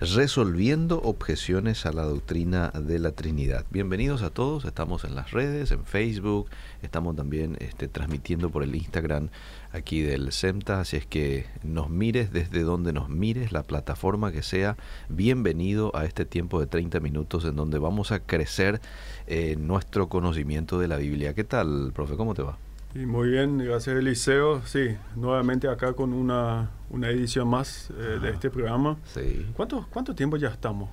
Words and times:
resolviendo 0.00 1.02
objeciones 1.02 1.84
a 1.84 1.92
la 1.92 2.04
doctrina 2.04 2.70
de 2.70 2.98
la 2.98 3.12
Trinidad. 3.12 3.66
Bienvenidos 3.70 4.22
a 4.22 4.30
todos, 4.30 4.64
estamos 4.64 5.04
en 5.04 5.14
las 5.14 5.30
redes, 5.30 5.72
en 5.72 5.84
Facebook, 5.84 6.48
estamos 6.80 7.16
también 7.16 7.58
este, 7.60 7.86
transmitiendo 7.86 8.48
por 8.48 8.62
el 8.62 8.74
Instagram 8.74 9.28
aquí 9.72 10.00
del 10.00 10.32
SEMTA, 10.32 10.80
así 10.80 10.96
es 10.96 11.04
que 11.04 11.44
nos 11.62 11.90
mires 11.90 12.32
desde 12.32 12.62
donde 12.62 12.94
nos 12.94 13.10
mires, 13.10 13.52
la 13.52 13.62
plataforma 13.62 14.32
que 14.32 14.42
sea, 14.42 14.78
bienvenido 15.10 15.94
a 15.94 16.06
este 16.06 16.24
tiempo 16.24 16.60
de 16.60 16.66
30 16.66 16.98
minutos 17.00 17.44
en 17.44 17.56
donde 17.56 17.78
vamos 17.78 18.10
a 18.10 18.20
crecer 18.20 18.80
en 19.26 19.66
nuestro 19.66 20.08
conocimiento 20.08 20.78
de 20.78 20.88
la 20.88 20.96
Biblia. 20.96 21.34
¿Qué 21.34 21.44
tal, 21.44 21.92
profe? 21.94 22.16
¿Cómo 22.16 22.32
te 22.32 22.40
va? 22.40 22.56
Y 22.94 23.06
muy 23.06 23.30
bien, 23.30 23.58
gracias 23.58 23.96
Eliseo. 23.96 24.62
Sí, 24.66 24.96
nuevamente 25.14 25.68
acá 25.68 25.92
con 25.92 26.12
una, 26.12 26.70
una 26.90 27.08
edición 27.08 27.46
más 27.46 27.90
eh, 27.90 28.18
de 28.20 28.30
este 28.30 28.50
programa. 28.50 28.96
Sí. 29.14 29.46
¿Cuánto, 29.54 29.86
¿Cuánto 29.90 30.14
tiempo 30.14 30.36
ya 30.36 30.48
estamos? 30.48 30.90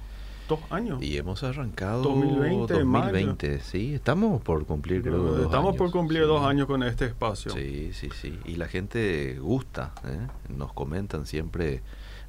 ¿Dos 0.48 0.60
años? 0.70 1.02
Y 1.02 1.18
hemos 1.18 1.44
arrancado 1.44 2.04
2020, 2.04 2.74
2020, 2.74 3.60
sí, 3.62 3.96
estamos 3.96 4.42
por 4.44 4.66
cumplir 4.66 5.02
creo 5.02 5.18
dos 5.18 5.46
Estamos 5.46 5.76
por 5.76 5.92
cumplir 5.92 6.22
sí. 6.22 6.28
dos 6.28 6.46
años 6.46 6.68
con 6.68 6.84
este 6.84 7.06
espacio. 7.06 7.52
Sí, 7.52 7.92
sí, 7.94 8.10
sí. 8.14 8.40
Y 8.46 8.56
la 8.56 8.68
gente 8.68 9.40
gusta, 9.42 9.94
¿eh? 10.06 10.28
nos 10.56 10.72
comentan 10.74 11.26
siempre 11.26 11.82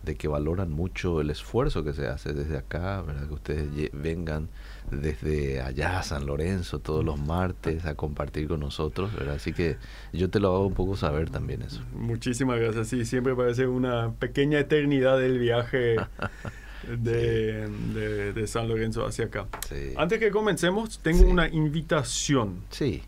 de 0.02 0.16
que 0.16 0.28
valoran 0.28 0.72
mucho 0.72 1.20
el 1.20 1.28
esfuerzo 1.28 1.84
que 1.84 1.92
se 1.92 2.08
hace 2.08 2.32
desde 2.32 2.56
acá, 2.56 3.02
¿verdad? 3.02 3.28
Que 3.28 3.34
ustedes 3.34 3.90
vengan 3.92 4.48
desde 4.90 5.60
allá, 5.60 6.02
San 6.02 6.26
Lorenzo, 6.26 6.78
todos 6.80 7.04
los 7.04 7.18
martes 7.20 7.84
a 7.86 7.94
compartir 7.94 8.48
con 8.48 8.60
nosotros, 8.60 9.14
¿verdad? 9.14 9.34
Así 9.36 9.52
que 9.52 9.76
yo 10.12 10.30
te 10.30 10.40
lo 10.40 10.48
hago 10.54 10.66
un 10.66 10.74
poco 10.74 10.96
saber 10.96 11.30
también 11.30 11.62
eso. 11.62 11.80
Muchísimas 11.94 12.58
gracias. 12.60 12.88
Sí, 12.88 13.04
siempre 13.04 13.34
parece 13.34 13.66
una 13.66 14.12
pequeña 14.12 14.58
eternidad 14.58 15.18
del 15.18 15.38
viaje 15.38 15.96
de, 16.88 17.68
de- 17.94 18.32
de 18.32 18.46
San 18.46 18.68
Lorenzo 18.68 19.04
hacia 19.06 19.26
acá. 19.26 19.46
Sí. 19.68 19.92
Antes 19.96 20.18
que 20.18 20.30
comencemos, 20.30 20.98
tengo 21.00 21.20
Sí. 21.20 21.24
una 21.24 21.48
invitación. 21.48 22.62
Sí. 22.70 23.02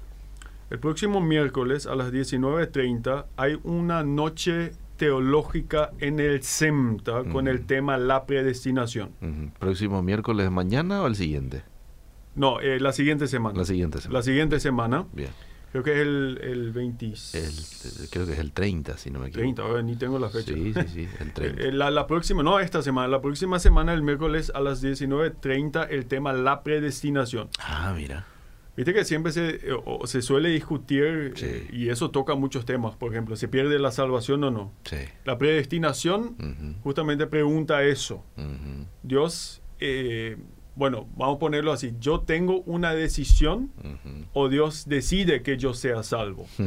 El 0.71 0.79
próximo 0.79 1.21
miércoles 1.21 1.87
a 1.87 1.95
las 1.97 2.13
19.30 2.13 3.25
hay 3.37 3.59
una 3.65 4.05
noche 4.05 4.73
teológica 4.97 5.91
en 5.99 6.21
el 6.21 6.43
CEMTA 6.45 7.25
con 7.33 7.49
el 7.49 7.65
tema 7.65 7.97
la 7.97 8.27
predestinación. 8.27 9.11
Ujú. 9.23 9.51
¿Próximo 9.59 10.03
miércoles 10.03 10.51
mañana 10.51 11.03
o 11.03 11.07
el 11.07 11.17
siguiente? 11.17 11.63
No, 12.41 12.59
eh, 12.61 12.81
la 12.81 12.93
siguiente 12.93 13.27
semana. 13.29 13.59
La 13.59 13.65
siguiente 13.67 13.99
semana. 14.01 14.19
La 14.19 14.23
siguiente 14.23 14.61
semana, 14.61 15.07
Bien. 15.13 15.29
creo 15.73 15.85
que 15.85 15.93
es 15.93 15.99
el, 15.99 16.39
el 16.43 16.73
20... 16.73 17.07
El- 17.07 18.09
creo 18.11 18.25
que 18.27 18.33
es 18.33 18.39
el 18.39 18.53
30, 18.53 18.97
si 18.97 19.11
no 19.11 19.19
me 19.21 19.27
equivoco. 19.29 19.43
30, 19.43 19.63
ahora 19.63 19.83
ni 19.83 19.97
tengo 19.97 20.19
la 20.19 20.31
fecha. 20.31 20.55
Sí, 20.55 20.73
sí, 20.73 20.81
sí, 20.89 21.09
el 21.21 21.33
30. 21.35 21.63
Eh, 21.63 21.73
La, 21.73 21.91
la 21.91 22.07
próxima, 22.07 22.43
no 22.43 22.59
esta 22.59 22.81
semana, 22.83 23.09
la 23.09 23.21
próxima 23.21 23.59
semana, 23.59 23.93
el 23.93 24.03
miércoles 24.03 24.51
a 24.55 24.61
las 24.61 24.83
19.30, 24.83 25.89
el 25.91 26.07
tema 26.07 26.33
la 26.33 26.63
predestinación. 26.63 27.49
Ah, 27.59 27.93
mira. 27.95 28.25
Viste 28.77 28.95
que 28.95 29.05
siempre 29.05 29.33
se, 29.33 29.57
eh, 29.57 29.61
se 30.05 30.23
suele 30.23 30.49
discutir 30.49 31.33
Sí. 31.37 31.45
eh, 31.47 31.69
y 31.71 31.89
eso 31.91 32.11
toca 32.11 32.35
muchos 32.37 32.65
temas. 32.65 32.97
Por 32.97 33.13
ejemplo, 33.13 33.37
¿se 33.37 33.47
pierde 33.49 33.79
la 33.79 33.91
salvación 33.91 34.43
o 34.45 34.51
no? 34.51 34.73
Sí. 34.85 34.97
La 35.27 35.37
predestinación 35.37 36.79
justamente 36.83 37.27
pregunta 37.27 37.83
eso. 37.83 38.25
Dios, 39.03 39.61
eh, 39.81 40.39
bueno, 40.77 41.07
vamos 41.17 41.37
a 41.37 41.39
ponerlo 41.39 41.73
así, 41.73 41.93
yo 42.01 42.21
tengo 42.21 42.61
una 42.63 42.95
decisión 42.95 43.71
o 44.33 44.49
Dios 44.49 44.89
decide 44.89 45.43
que 45.43 45.57
yo 45.57 45.75
sea 45.75 46.03
salvo. 46.03 46.47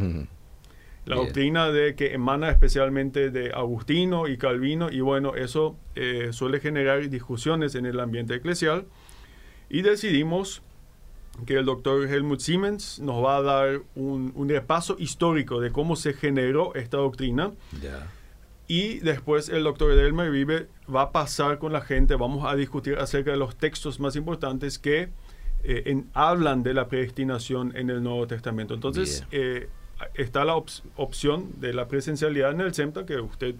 La 1.05 1.15
Bien. 1.15 1.25
doctrina 1.25 1.69
de 1.69 1.95
que 1.95 2.13
emana 2.13 2.49
especialmente 2.49 3.29
de 3.29 3.51
Agustino 3.51 4.29
y 4.29 4.37
Calvino 4.37 4.89
y 4.89 5.01
bueno, 5.01 5.35
eso 5.35 5.75
eh, 5.95 6.29
suele 6.31 6.61
generar 6.61 7.09
discusiones 7.09 7.75
en 7.75 7.85
el 7.85 7.99
ambiente 7.99 8.35
eclesial 8.35 8.85
y 9.69 9.81
decidimos 9.81 10.61
que 11.45 11.55
el 11.57 11.65
doctor 11.65 12.07
Helmut 12.07 12.39
Siemens 12.39 12.99
nos 12.99 13.21
va 13.21 13.35
a 13.37 13.41
dar 13.41 13.81
un, 13.95 14.31
un 14.35 14.47
repaso 14.47 14.95
histórico 14.97 15.59
de 15.59 15.71
cómo 15.71 15.97
se 15.97 16.13
generó 16.13 16.73
esta 16.75 16.97
doctrina 16.97 17.51
Ya. 17.81 18.07
Y 18.67 18.99
después 18.99 19.49
el 19.49 19.63
doctor 19.63 19.93
Delmer 19.95 20.31
Vive 20.31 20.67
va 20.93 21.03
a 21.03 21.11
pasar 21.11 21.59
con 21.59 21.73
la 21.73 21.81
gente, 21.81 22.15
vamos 22.15 22.45
a 22.45 22.55
discutir 22.55 22.97
acerca 22.97 23.31
de 23.31 23.37
los 23.37 23.55
textos 23.55 23.99
más 23.99 24.15
importantes 24.15 24.79
que 24.79 25.09
eh, 25.65 25.83
en- 25.85 26.09
hablan 26.13 26.61
de 26.63 26.73
la 26.73 26.87
predestinación 26.87 27.75
en 27.77 27.89
el 27.89 28.01
Nuevo 28.03 28.27
Testamento. 28.27 28.73
Entonces, 28.73 29.25
eh, 29.31 29.69
está 30.15 30.43
la 30.43 30.55
opción 30.55 31.51
de 31.59 31.73
la 31.73 31.87
presencialidad 31.87 32.51
en 32.51 32.61
el 32.61 32.73
CEMTA, 32.73 33.05
que 33.05 33.17
usted 33.19 33.55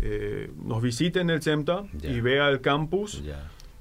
eh, 0.00 0.50
nos 0.64 0.82
visite 0.82 1.20
en 1.20 1.30
el 1.30 1.40
CEMTA 1.42 1.84
y 2.16 2.20
vea 2.20 2.48
el 2.48 2.60
campus. 2.60 3.22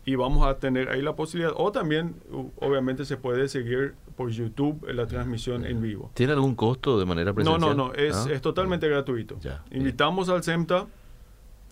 Y 0.05 0.15
vamos 0.15 0.45
a 0.45 0.57
tener 0.59 0.89
ahí 0.89 1.01
la 1.01 1.15
posibilidad. 1.15 1.53
O 1.57 1.71
también, 1.71 2.15
obviamente, 2.57 3.05
se 3.05 3.17
puede 3.17 3.47
seguir 3.47 3.95
por 4.17 4.29
YouTube 4.29 4.85
la 4.93 5.07
transmisión 5.07 5.65
en 5.65 5.81
vivo. 5.81 6.11
¿Tiene 6.13 6.33
algún 6.33 6.55
costo 6.55 6.99
de 6.99 7.05
manera 7.05 7.31
No, 7.31 7.35
presencial? 7.35 7.77
no, 7.77 7.87
no, 7.89 7.93
es, 7.93 8.15
Ah, 8.15 8.25
es 8.31 8.41
totalmente 8.41 8.87
gratuito. 8.87 9.39
Ya, 9.39 9.63
bien. 9.69 9.81
Invitamos 9.81 10.29
al 10.29 10.43
CEMTA 10.43 10.87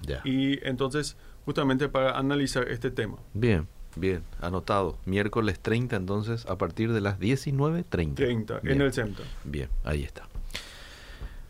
Ya. 0.02 0.22
y 0.24 0.66
entonces 0.68 1.18
justamente 1.46 1.90
para 1.90 2.18
analizar 2.18 2.68
este 2.70 2.90
tema. 2.90 3.18
Bien, 3.34 3.68
bien, 3.96 4.24
anotado. 4.42 4.98
Miércoles 5.06 5.60
30 5.60 5.96
entonces 5.98 6.46
a 6.46 6.58
partir 6.58 6.94
de 6.94 7.02
las 7.02 7.20
19.30. 7.20 8.16
30 8.16 8.60
Bien. 8.62 8.76
en 8.78 8.82
el 8.82 8.94
CEMTA. 8.94 9.24
Bien, 9.44 9.70
ahí 9.84 10.04
está. 10.04 10.24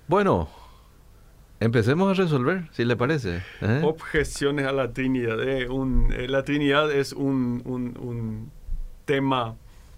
Bueno, 0.07 0.49
empecemos 1.61 2.09
a 2.11 2.21
resolver, 2.21 2.67
si 2.71 2.83
le 2.83 2.97
parece. 2.97 3.41
¿eh? 3.61 3.81
Objeciones 3.83 4.65
a 4.65 4.73
la 4.73 4.91
Trinidad. 4.91 5.41
eh, 5.47 5.69
un- 5.69 6.11
eh, 6.11 6.27
la 6.27 6.43
Trinidad 6.43 6.91
es 6.91 7.13
un, 7.13 7.61
un- 7.65 7.97
un 7.99 8.51
tema 9.05 9.55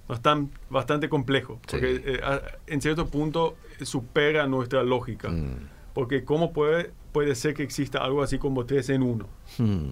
bastante, 0.08 0.56
bastante 0.70 1.10
complejo, 1.10 1.60
Sí. 1.68 1.78
porque 1.78 2.20
a- 2.24 2.42
en 2.68 2.82
cierto 2.82 3.08
punto 3.08 3.56
supera 3.82 4.46
nuestra 4.46 4.84
lógica. 4.84 5.30
Mm, 5.30 5.70
Porque 5.94 6.24
¿cómo 6.24 6.54
puede, 6.54 6.92
puede 7.12 7.36
ser 7.36 7.54
que 7.54 7.62
exista 7.64 8.00
algo 8.00 8.24
así 8.24 8.38
como 8.40 8.66
tres 8.66 8.90
en 8.90 9.04
uno? 9.04 9.28
hmm, 9.60 9.92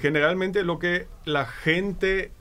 generalmente 0.00 0.64
lo 0.64 0.78
que 0.78 1.06
la 1.24 1.44
gente 1.46 2.32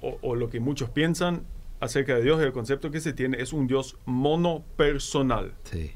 o, 0.00 0.18
o 0.22 0.34
lo 0.36 0.48
que 0.48 0.60
muchos 0.60 0.90
piensan 0.90 1.42
acerca 1.80 2.14
de 2.14 2.22
Dios, 2.22 2.40
el 2.40 2.52
concepto 2.52 2.90
que 2.92 3.00
se 3.00 3.12
tiene 3.12 3.42
es 3.42 3.52
un 3.52 3.66
Dios 3.66 3.98
monopersonal. 4.06 5.52
Sí. 5.64 5.90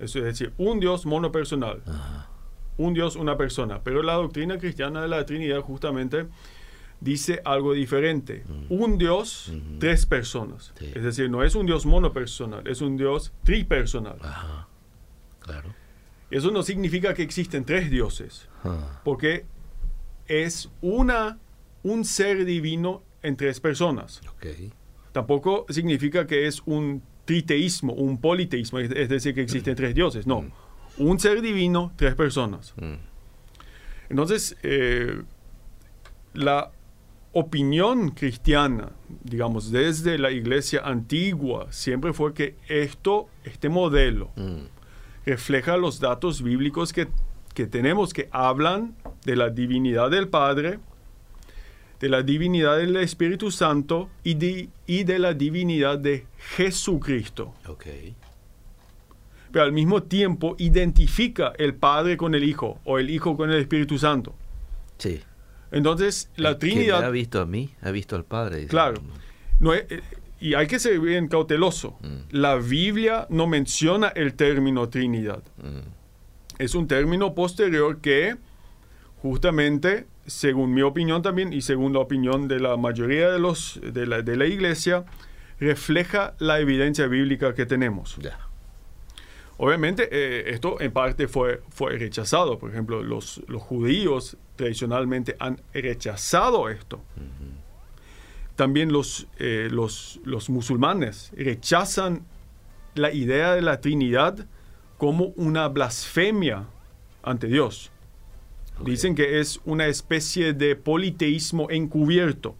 Eso 0.00 0.18
es 0.18 0.24
decir, 0.24 0.52
un 0.58 0.80
Dios 0.80 1.06
monopersonal, 1.06 1.82
Ajá. 1.86 2.28
un 2.78 2.94
Dios, 2.94 3.16
una 3.16 3.36
persona. 3.36 3.82
Pero 3.84 4.02
la 4.02 4.14
doctrina 4.14 4.58
cristiana 4.58 5.02
de 5.02 5.08
la 5.08 5.24
Trinidad 5.26 5.60
justamente 5.60 6.26
dice 7.00 7.40
algo 7.44 7.72
diferente. 7.72 8.44
Un 8.68 8.98
Dios, 8.98 9.52
tres 9.78 10.06
personas. 10.06 10.72
Sí. 10.78 10.90
Es 10.94 11.02
decir, 11.02 11.30
no 11.30 11.42
es 11.42 11.54
un 11.54 11.66
Dios 11.66 11.86
monopersonal, 11.86 12.66
es 12.66 12.80
un 12.80 12.96
Dios 12.96 13.32
tripersonal. 13.44 14.18
Ajá. 14.22 14.68
Claro. 15.40 15.74
Eso 16.30 16.50
no 16.50 16.62
significa 16.62 17.12
que 17.14 17.22
existen 17.22 17.64
tres 17.64 17.90
dioses. 17.90 18.48
Ah, 18.64 19.00
porque 19.04 19.46
es 20.26 20.70
una, 20.80 21.38
un 21.82 22.04
ser 22.04 22.44
divino 22.44 23.02
en 23.22 23.36
tres 23.36 23.58
personas. 23.60 24.20
Tampoco 25.12 25.66
significa 25.70 26.26
que 26.26 26.46
es 26.46 26.62
un 26.66 27.02
triteísmo, 27.30 27.92
un 27.92 28.18
politeísmo, 28.18 28.80
es 28.80 29.08
decir, 29.08 29.32
que 29.36 29.42
existen 29.42 29.76
tres 29.76 29.94
dioses. 29.94 30.26
No, 30.26 30.42
Mm. 30.42 30.50
un 30.98 31.20
ser 31.20 31.40
divino, 31.40 31.92
tres 31.94 32.16
personas. 32.16 32.74
Mm, 32.76 32.94
Entonces, 34.08 34.56
eh, 34.64 35.22
la 36.34 36.72
opinión 37.32 38.10
cristiana, 38.10 38.90
digamos, 39.22 39.70
desde 39.70 40.18
la 40.18 40.32
iglesia 40.32 40.80
antigua, 40.84 41.68
siempre 41.70 42.12
fue 42.12 42.34
que 42.34 42.56
esto, 42.66 43.28
este 43.44 43.68
modelo, 43.68 44.32
mm, 44.34 44.64
refleja 45.26 45.76
los 45.76 46.00
datos 46.00 46.42
bíblicos 46.42 46.92
que, 46.92 47.06
que 47.54 47.66
tenemos 47.68 48.12
que 48.12 48.28
hablan 48.32 48.96
de 49.24 49.36
la 49.36 49.50
divinidad 49.50 50.10
del 50.10 50.26
Padre, 50.26 50.80
de 52.00 52.08
la 52.08 52.22
divinidad 52.22 52.78
del 52.78 52.96
Espíritu 52.96 53.50
Santo 53.50 54.08
y 54.24 54.34
de, 54.34 54.68
y 54.86 55.04
de 55.04 55.18
la 55.18 55.34
divinidad 55.34 55.98
de 55.98 56.26
Jesucristo. 56.56 57.54
ok. 57.66 57.86
Pero 59.52 59.64
al 59.64 59.72
mismo 59.72 60.02
tiempo 60.04 60.54
identifica 60.58 61.52
el 61.58 61.74
Padre 61.74 62.16
con 62.16 62.34
el 62.36 62.44
Hijo 62.44 62.78
o 62.84 62.98
el 63.00 63.10
Hijo 63.10 63.36
con 63.36 63.50
el 63.50 63.58
Espíritu 63.60 63.98
Santo. 63.98 64.32
Sí. 64.98 65.20
Entonces, 65.72 66.30
la 66.36 66.50
El 66.50 66.58
que 66.58 66.66
me 66.66 66.72
ha 66.72 66.74
Trinidad, 66.76 67.12
visto 67.12 67.40
a 67.40 67.46
mí, 67.46 67.70
ha 67.82 67.90
visto 67.90 68.14
al 68.16 68.24
Padre. 68.24 68.66
claro, 68.66 69.00
no 69.58 69.74
es- 69.74 69.84
eh, 69.90 70.02
y 70.40 70.54
hay 70.54 70.66
que 70.68 70.78
ser 70.78 70.98
bien 71.00 71.26
cauteloso. 71.28 71.98
Mm. 72.00 72.16
La 72.30 72.54
Biblia 72.56 73.26
no 73.28 73.46
menciona 73.48 74.08
el 74.08 74.34
término 74.34 74.88
Trinidad. 74.88 75.42
Mm, 75.58 75.80
es 76.58 76.74
un 76.76 76.86
término 76.86 77.34
posterior 77.34 77.98
que 78.00 78.36
justamente, 79.20 80.06
según 80.26 80.72
mi 80.74 80.82
opinión 80.82 81.22
también 81.22 81.52
y 81.52 81.62
según 81.62 81.92
la 81.92 82.00
opinión 82.00 82.48
de 82.48 82.60
la 82.60 82.76
mayoría 82.76 83.30
de 83.30 83.38
los 83.38 83.80
de 83.82 84.06
la, 84.06 84.22
de 84.22 84.36
la 84.36 84.46
iglesia, 84.46 85.04
refleja 85.58 86.34
la 86.38 86.60
evidencia 86.60 87.06
bíblica 87.06 87.54
que 87.54 87.66
tenemos. 87.66 88.16
ya. 88.16 88.38
Obviamente 89.62 90.08
eh, 90.10 90.54
esto 90.54 90.80
en 90.80 90.90
parte 90.90 91.28
fue, 91.28 91.60
fue 91.68 91.98
rechazado. 91.98 92.58
Por 92.58 92.70
ejemplo, 92.70 93.02
los, 93.02 93.42
los 93.46 93.60
judíos 93.60 94.38
tradicionalmente 94.56 95.36
han 95.38 95.60
rechazado 95.74 96.70
esto. 96.70 97.02
También 98.56 98.90
los, 98.90 99.26
eh, 99.38 99.68
los, 99.70 100.18
los 100.24 100.48
musulmanes 100.48 101.30
rechazan 101.36 102.24
la 102.94 103.12
idea 103.12 103.54
de 103.54 103.60
la 103.60 103.82
Trinidad 103.82 104.46
como 104.96 105.26
una 105.36 105.68
blasfemia 105.68 106.64
ante 107.22 107.46
Dios. 107.46 107.90
Dicen 108.84 109.14
que 109.14 109.40
es 109.40 109.60
una 109.64 109.86
especie 109.86 110.52
de 110.52 110.76
politeísmo 110.76 111.70
encubierto. 111.70 112.56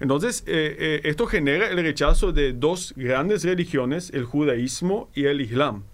Entonces, 0.00 0.42
eh, 0.46 0.76
eh, 0.78 1.00
esto 1.04 1.26
genera 1.26 1.70
el 1.70 1.82
rechazo 1.82 2.32
de 2.32 2.52
dos 2.52 2.92
grandes 2.96 3.44
religiones, 3.44 4.10
el 4.12 4.24
judaísmo 4.24 5.08
y 5.14 5.24
el 5.24 5.40
islam. 5.40 5.84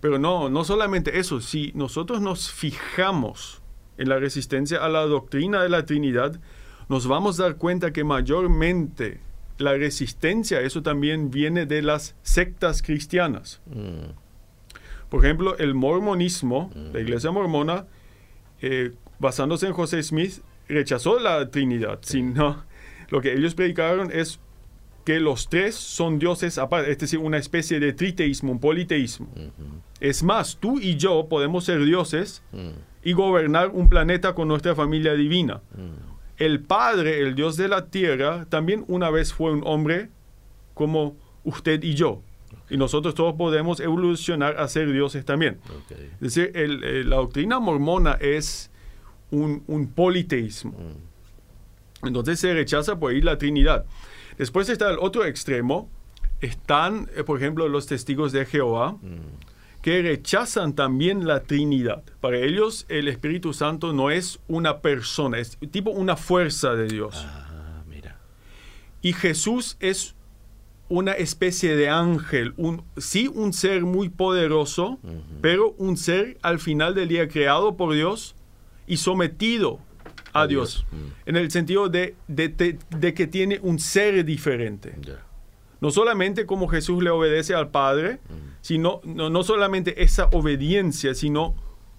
Pero 0.00 0.18
no, 0.18 0.48
no 0.48 0.64
solamente 0.64 1.18
eso, 1.18 1.40
si 1.40 1.72
nosotros 1.74 2.20
nos 2.20 2.50
fijamos 2.50 3.62
en 3.98 4.08
la 4.08 4.18
resistencia 4.18 4.84
a 4.84 4.88
la 4.88 5.02
doctrina 5.02 5.62
de 5.62 5.68
la 5.68 5.86
Trinidad, 5.86 6.40
nos 6.88 7.06
vamos 7.06 7.38
a 7.38 7.44
dar 7.44 7.56
cuenta 7.56 7.92
que 7.92 8.04
mayormente 8.04 9.20
la 9.58 9.74
resistencia 9.74 10.58
a 10.58 10.60
eso 10.62 10.82
también 10.82 11.30
viene 11.30 11.66
de 11.66 11.82
las 11.82 12.14
sectas 12.22 12.82
cristianas. 12.82 13.60
Mm. 13.66 14.12
Por 15.12 15.22
ejemplo, 15.22 15.58
el 15.58 15.74
mormonismo, 15.74 16.70
la 16.90 16.98
iglesia 16.98 17.30
mormona, 17.30 17.84
eh, 18.62 18.92
basándose 19.18 19.66
en 19.66 19.74
José 19.74 20.02
Smith, 20.02 20.40
rechazó 20.68 21.20
la 21.20 21.50
Trinidad, 21.50 21.98
sino 22.00 22.64
lo 23.10 23.20
que 23.20 23.34
ellos 23.34 23.54
predicaron 23.54 24.10
es 24.10 24.40
que 25.04 25.20
los 25.20 25.50
tres 25.50 25.74
son 25.74 26.18
dioses 26.18 26.56
aparte, 26.56 26.90
es 26.90 26.96
decir, 26.96 27.18
una 27.18 27.36
especie 27.36 27.78
de 27.78 27.92
triteísmo, 27.92 28.52
un 28.52 28.58
politeísmo. 28.58 29.28
Es 30.00 30.22
más, 30.22 30.56
tú 30.56 30.80
y 30.80 30.96
yo 30.96 31.28
podemos 31.28 31.64
ser 31.64 31.84
dioses 31.84 32.42
mm. 32.52 32.70
y 33.04 33.12
gobernar 33.12 33.68
un 33.68 33.90
planeta 33.90 34.34
con 34.34 34.48
nuestra 34.48 34.74
familia 34.74 35.12
divina. 35.12 35.60
Mm. 35.76 36.42
El 36.42 36.60
Padre, 36.60 37.20
el 37.20 37.34
Dios 37.34 37.58
de 37.58 37.68
la 37.68 37.88
tierra, 37.90 38.46
también 38.48 38.86
una 38.88 39.10
vez 39.10 39.34
fue 39.34 39.52
un 39.52 39.60
hombre 39.66 40.08
como 40.72 41.16
usted 41.44 41.82
y 41.82 41.96
yo. 41.96 42.22
Y 42.72 42.78
nosotros 42.78 43.14
todos 43.14 43.34
podemos 43.34 43.80
evolucionar 43.80 44.58
a 44.58 44.66
ser 44.66 44.90
dioses 44.90 45.26
también. 45.26 45.60
Es 46.22 46.34
decir, 46.34 46.52
la 47.04 47.16
doctrina 47.16 47.60
mormona 47.60 48.12
es 48.18 48.70
un, 49.30 49.92
politeísmo. 49.94 50.72
Mm. 50.72 52.06
Entonces 52.06 52.40
se 52.40 52.54
rechaza 52.54 52.98
por 52.98 53.12
ahí 53.12 53.20
la 53.20 53.36
Trinidad. 53.36 53.84
Después 54.38 54.70
está 54.70 54.90
el 54.90 54.98
otro 55.00 55.26
extremo. 55.26 55.90
Están, 56.40 57.10
eh, 57.14 57.24
por 57.24 57.36
ejemplo, 57.36 57.68
los 57.68 57.86
testigos 57.86 58.32
de 58.32 58.46
Jehová, 58.46 58.92
mm. 58.92 59.82
que 59.82 60.00
rechazan 60.00 60.72
también 60.72 61.26
la 61.26 61.42
Trinidad. 61.42 62.02
Para 62.22 62.38
ellos 62.38 62.86
el 62.88 63.06
Espíritu 63.06 63.52
Santo 63.52 63.92
no 63.92 64.10
es 64.10 64.40
una 64.48 64.80
persona, 64.80 65.38
es 65.38 65.58
tipo 65.70 65.90
una 65.90 66.16
fuerza 66.16 66.74
de 66.74 66.88
Dios. 66.88 67.22
Ah, 67.22 67.82
mira. 67.86 68.16
Y 69.02 69.12
Jesús 69.12 69.76
es 69.78 70.14
una 70.92 71.12
especie 71.12 71.74
de 71.74 71.88
ángel, 71.88 72.52
un, 72.58 72.84
sí 72.98 73.26
un 73.26 73.54
ser 73.54 73.82
muy 73.82 74.10
poderoso, 74.10 74.98
pero 75.40 75.74
un 75.78 75.96
ser 75.96 76.36
al 76.42 76.58
final 76.58 76.94
del 76.94 77.08
día 77.08 77.28
creado 77.28 77.78
por 77.78 77.94
Dios 77.94 78.36
y 78.86 78.98
sometido 78.98 79.80
a, 80.34 80.46
Dios, 80.46 80.84
mm. 80.92 81.28
en 81.30 81.36
el 81.36 81.50
sentido 81.50 81.88
de, 81.88 82.14
de, 82.28 83.14
que 83.14 83.26
tiene 83.26 83.58
un 83.62 83.78
ser 83.78 84.22
diferente. 84.26 84.94
No 85.80 85.90
solamente 85.90 86.44
como 86.44 86.68
Jesús 86.68 87.02
le 87.02 87.08
obedece 87.08 87.54
al 87.54 87.70
Padre, 87.70 88.20
mm. 88.28 88.34
sino 88.60 89.00
no, 89.04 89.30
no, 89.30 89.42
solamente 89.44 90.02
esa 90.02 90.26
obediencia, 90.26 91.14
sino 91.14 91.54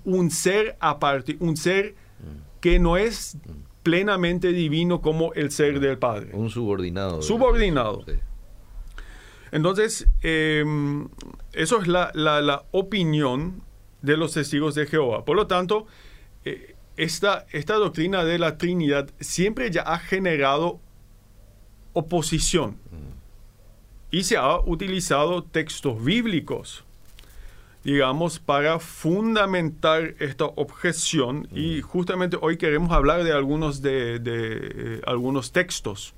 un 0.06 0.30
ser 0.30 0.78
aparte, 0.80 1.36
un 1.40 1.58
ser 1.58 1.96
mm. 2.20 2.60
que 2.62 2.78
no 2.78 2.98
es 2.98 3.40
plenamente 3.82 4.52
divino 4.54 5.02
como 5.02 5.34
el 5.34 5.50
ser 5.50 5.80
del 5.80 5.98
Padre. 5.98 6.30
Un 6.34 6.52
subordinado. 6.52 7.24
Subordinado. 7.24 8.06
Entonces, 9.54 10.08
em, 10.24 11.08
eso 11.54 11.80
es 11.80 11.88
la, 11.88 12.10
la, 12.16 12.64
opinión 12.72 13.62
de 14.02 14.18
los 14.18 14.34
testigos 14.34 14.74
de 14.74 14.88
Jehová. 14.88 15.26
Por 15.26 15.36
lo 15.36 15.46
tanto, 15.46 15.86
eh, 16.44 16.76
esta, 16.98 17.46
esta 17.52 17.76
doctrina 17.76 18.24
de 18.24 18.40
la 18.40 18.58
Trinidad 18.58 19.12
siempre 19.20 19.70
ya 19.70 19.84
ha 19.84 20.00
generado 20.00 20.80
oposición 21.94 22.78
y 24.10 24.24
se 24.24 24.38
ha 24.38 24.60
utilizado 24.60 25.44
textos 25.44 26.04
bíblicos, 26.04 26.84
digamos, 27.84 28.40
para 28.40 28.80
fundamentar 28.80 30.16
esta 30.18 30.46
objeción 30.46 31.48
y 31.52 31.82
justamente 31.82 32.40
hoy 32.42 32.58
queremos 32.58 32.92
hablar 32.92 33.24
de 33.24 33.34
algunos, 33.34 33.84
de, 33.84 34.20
eh, 34.26 35.02
algunos 35.06 35.52
textos. 35.52 36.16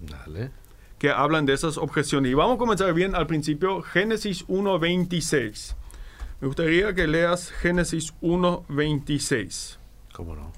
Que 1.00 1.10
hablan 1.10 1.46
de 1.46 1.54
esas 1.54 1.78
objeciones. 1.78 2.32
Y 2.32 2.36
vamos 2.36 2.56
a 2.56 2.60
comenzar 2.60 2.94
bien 2.94 3.16
al 3.16 3.28
principio, 3.28 3.82
Génesis 3.82 4.48
1.26. 4.48 5.76
Me 6.42 6.48
gustaría 6.48 6.94
que 6.94 7.08
leas 7.08 7.52
Génesis 7.52 8.14
1.26. 8.22 9.78
¿Cómo 10.14 10.36
no? 10.36 10.52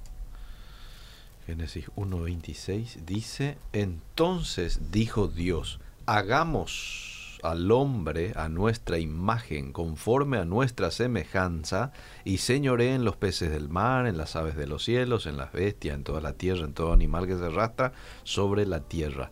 Génesis 1.45 1.85
1.26 1.95 3.05
dice, 3.05 3.57
entonces 3.71 4.91
dijo 4.91 5.27
Dios, 5.27 5.79
hagamos 6.05 7.39
al 7.43 7.71
hombre 7.71 8.33
a 8.35 8.49
nuestra 8.49 8.97
imagen, 8.97 9.71
conforme 9.71 10.37
a 10.37 10.45
nuestra 10.45 10.91
semejanza, 10.91 11.93
y 12.25 12.39
señoré 12.39 12.93
en 12.93 13.05
los 13.05 13.15
peces 13.15 13.51
del 13.51 13.69
mar, 13.69 14.07
en 14.07 14.17
las 14.17 14.35
aves 14.35 14.55
de 14.55 14.67
los 14.67 14.83
cielos, 14.83 15.25
en 15.25 15.37
las 15.37 15.53
bestias, 15.53 15.95
en 15.95 16.03
toda 16.03 16.19
la 16.19 16.33
tierra, 16.33 16.65
en 16.65 16.73
todo 16.73 16.91
animal 16.91 17.27
que 17.27 17.37
se 17.37 17.45
arrastra 17.45 17.93
sobre 18.23 18.65
la 18.65 18.81
tierra. 18.81 19.31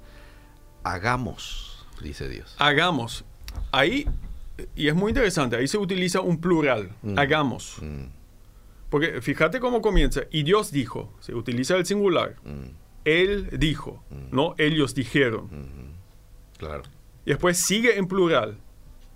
Hagamos, 0.85 1.83
dice 1.99 2.29
Dios. 2.29 2.55
Hagamos. 2.59 3.25
Ahí, 3.71 4.07
y 4.75 4.87
es 4.87 4.93
muy 4.93 5.09
interesante, 5.09 5.55
ahí 5.55 5.67
se 5.67 5.79
utiliza 5.79 6.21
un 6.21 6.39
plural, 6.39 6.91
mm. 7.01 7.17
hagamos. 7.17 7.77
Mm. 7.81 8.03
Porque 8.91 9.19
fíjate 9.19 9.59
cómo 9.59 9.81
comienza. 9.81 10.21
Y 10.29 10.43
Dios 10.43 10.71
dijo, 10.71 11.11
se 11.21 11.33
utiliza 11.33 11.75
el 11.75 11.87
singular. 11.87 12.35
Mm. 12.43 12.69
Él 13.03 13.49
dijo, 13.57 14.03
no 14.31 14.53
ellos 14.59 14.93
dijeron. 14.93 15.49
Mm-hmm. 15.49 16.57
Claro. 16.59 16.83
Y 17.25 17.31
después 17.31 17.57
sigue 17.57 17.97
en 17.97 18.07
plural. 18.07 18.57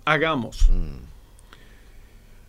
Hagamos. 0.04 0.70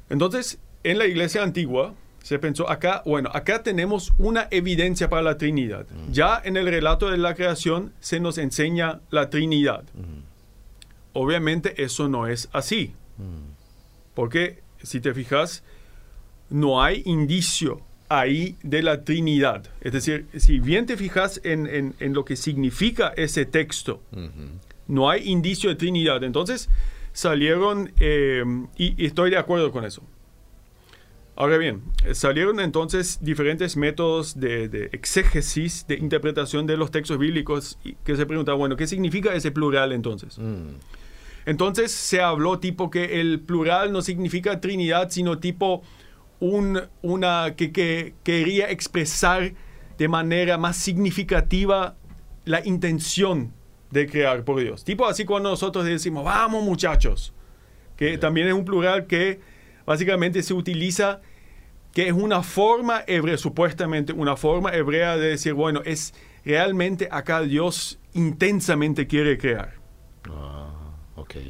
Entonces, 0.09 0.57
en 0.83 0.97
la 0.97 1.05
iglesia 1.05 1.43
antigua 1.43 1.93
se 2.23 2.39
pensó 2.39 2.69
acá, 2.69 3.01
bueno, 3.05 3.29
acá 3.33 3.63
tenemos 3.63 4.13
una 4.17 4.47
evidencia 4.51 5.09
para 5.09 5.23
la 5.23 5.37
Trinidad. 5.37 5.87
Ya 6.11 6.39
en 6.43 6.55
el 6.55 6.67
relato 6.67 7.09
de 7.09 7.17
la 7.17 7.33
creación 7.35 7.93
se 7.99 8.19
nos 8.19 8.37
enseña 8.37 9.01
la 9.09 9.29
Trinidad. 9.29 9.83
Obviamente 11.13 11.83
eso 11.83 12.07
no 12.07 12.27
es 12.27 12.49
así. 12.53 12.93
Porque 14.13 14.61
si 14.83 14.99
te 15.01 15.13
fijas, 15.13 15.63
no 16.49 16.83
hay 16.83 17.01
indicio 17.05 17.81
ahí 18.09 18.57
de 18.61 18.83
la 18.83 19.03
Trinidad. 19.03 19.67
Es 19.81 19.93
decir, 19.93 20.27
si 20.37 20.59
bien 20.59 20.85
te 20.85 20.97
fijas 20.97 21.41
en, 21.43 21.95
lo 21.99 22.25
que 22.25 22.35
significa 22.35 23.13
ese 23.15 23.45
texto, 23.45 24.01
no 24.87 25.09
hay 25.09 25.27
indicio 25.29 25.69
de 25.69 25.75
Trinidad. 25.75 26.23
Entonces 26.23 26.69
salieron, 27.13 27.91
eh, 27.99 28.43
y, 28.77 29.05
estoy 29.05 29.31
de 29.31 29.37
acuerdo 29.37 29.71
con 29.71 29.85
eso. 29.85 30.03
Ahora 31.41 31.57
bien, 31.57 31.81
salieron 32.13 32.59
entonces 32.59 33.17
diferentes 33.19 33.75
métodos 33.75 34.39
de, 34.39 34.89
exégesis, 34.91 35.87
de 35.87 35.95
interpretación 35.95 36.67
de 36.67 36.77
los 36.77 36.91
textos 36.91 37.17
bíblicos, 37.17 37.79
que 38.03 38.15
se 38.15 38.27
preguntaban, 38.27 38.59
bueno, 38.59 38.75
¿qué 38.75 38.85
significa 38.85 39.33
ese 39.33 39.49
plural 39.49 39.91
entonces? 39.91 40.37
Mm. 40.37 40.67
Entonces 41.47 41.91
se 41.91 42.21
habló 42.21 42.59
tipo 42.59 42.91
que 42.91 43.19
el 43.19 43.39
plural 43.39 43.91
no 43.91 44.03
significa 44.03 44.61
Trinidad, 44.61 45.09
sino 45.09 45.39
tipo 45.39 45.81
una 46.39 47.55
que, 47.55 48.13
quería 48.21 48.69
expresar 48.69 49.53
de 49.97 50.07
manera 50.07 50.59
más 50.59 50.77
significativa 50.77 51.95
la 52.45 52.63
intención 52.63 53.51
de 53.89 54.05
crear 54.05 54.43
por 54.43 54.59
Dios. 54.59 54.83
Tipo 54.83 55.07
así 55.07 55.25
cuando 55.25 55.49
nosotros 55.49 55.85
decimos, 55.85 56.23
vamos 56.23 56.63
muchachos, 56.63 57.33
que 57.97 58.19
también 58.19 58.47
es 58.47 58.53
un 58.53 58.63
plural 58.63 59.07
que 59.07 59.39
básicamente 59.87 60.43
se 60.43 60.53
utiliza, 60.53 61.19
que 61.93 62.07
es 62.07 62.13
una 62.13 62.41
forma 62.43 63.03
hebrea, 63.07 63.37
supuestamente 63.37 64.13
una 64.13 64.37
forma 64.37 64.73
hebrea 64.73 65.17
de 65.17 65.29
decir, 65.29 65.53
bueno, 65.53 65.81
es 65.85 66.13
realmente 66.45 67.07
acá 67.11 67.41
Dios 67.41 67.99
intensamente 68.13 69.07
quiere 69.07 69.37
crear. 69.37 69.73
Ah, 70.29 70.69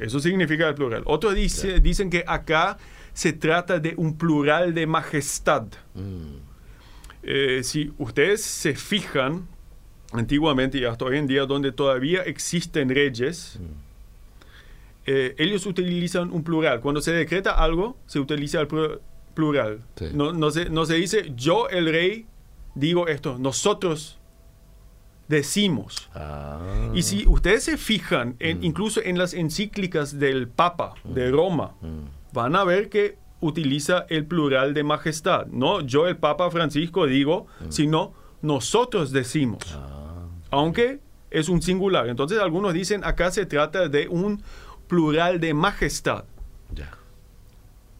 Eso 0.00 0.20
significa 0.20 0.68
el 0.68 0.74
plural. 0.74 1.02
Otros 1.06 1.34
dicen 1.34 2.10
que 2.10 2.24
acá 2.26 2.76
se 3.12 3.32
trata 3.32 3.78
de 3.78 3.94
un 3.96 4.16
plural 4.16 4.74
de 4.74 4.86
majestad. 4.86 5.64
Mm. 5.94 6.36
Eh, 7.22 7.60
si 7.62 7.92
ustedes 7.98 8.42
se 8.42 8.74
fijan, 8.74 9.46
antiguamente 10.12 10.78
y 10.78 10.84
hasta 10.84 11.04
hoy 11.04 11.18
en 11.18 11.26
día, 11.26 11.46
donde 11.46 11.72
todavía 11.72 12.22
existen 12.22 12.88
reyes, 12.88 13.58
mm. 13.60 13.64
eh, 15.06 15.34
ellos 15.38 15.66
utilizan 15.66 16.30
un 16.32 16.42
plural. 16.42 16.80
Cuando 16.80 17.00
se 17.00 17.12
decreta 17.12 17.52
algo, 17.52 17.96
se 18.06 18.18
utiliza 18.18 18.60
el 18.60 18.68
plu- 18.68 18.98
plural. 19.34 19.80
Sí. 19.96 20.06
No, 20.14 20.32
no 20.32 20.50
se, 20.50 20.68
no 20.70 20.84
se 20.86 20.94
dice 20.94 21.32
yo, 21.36 21.68
el 21.68 21.86
rey, 21.86 22.26
digo 22.74 23.08
esto. 23.08 23.38
Nosotros 23.38 24.18
decimos. 25.28 26.10
Ah. 26.14 26.90
Y 26.94 27.02
si 27.02 27.26
ustedes 27.26 27.64
se 27.64 27.76
fijan, 27.76 28.36
en- 28.38 28.62
incluso 28.64 29.00
en 29.02 29.18
las 29.18 29.34
encíclicas 29.34 30.18
del 30.18 30.48
Papa 30.48 30.94
de 31.04 31.30
Roma, 31.30 31.74
Mm. 31.80 32.34
van 32.34 32.56
a 32.56 32.64
ver 32.64 32.88
que 32.88 33.16
utiliza 33.40 34.06
el 34.08 34.26
plural 34.26 34.74
de 34.74 34.84
majestad. 34.84 35.46
No 35.46 35.80
yo, 35.80 36.06
el 36.06 36.16
Papa 36.16 36.50
Francisco, 36.50 37.06
digo, 37.06 37.46
sino 37.70 38.12
nosotros 38.42 39.10
decimos. 39.12 39.62
Ah. 39.74 40.26
Aunque 40.50 41.00
es 41.30 41.48
un 41.48 41.62
singular. 41.62 42.08
Entonces 42.08 42.38
algunos 42.38 42.74
dicen 42.74 43.02
acá 43.04 43.30
se 43.30 43.46
trata 43.46 43.88
de 43.88 44.06
un 44.08 44.42
plural 44.86 45.40
de 45.40 45.54
majestad. 45.54 46.24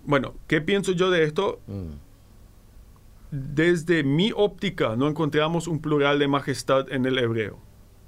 Bueno, 0.04 0.34
¿qué 0.48 0.60
pienso 0.60 0.92
yo 0.92 1.10
de 1.10 1.24
esto? 1.24 1.60
Mm. 1.66 1.90
Desde 3.30 4.02
mi 4.04 4.30
óptica 4.34 4.94
no 4.96 5.08
encontramos 5.08 5.66
un 5.66 5.80
plural 5.80 6.18
de 6.18 6.28
majestad 6.28 6.90
en 6.92 7.06
el 7.06 7.18
hebreo. 7.18 7.58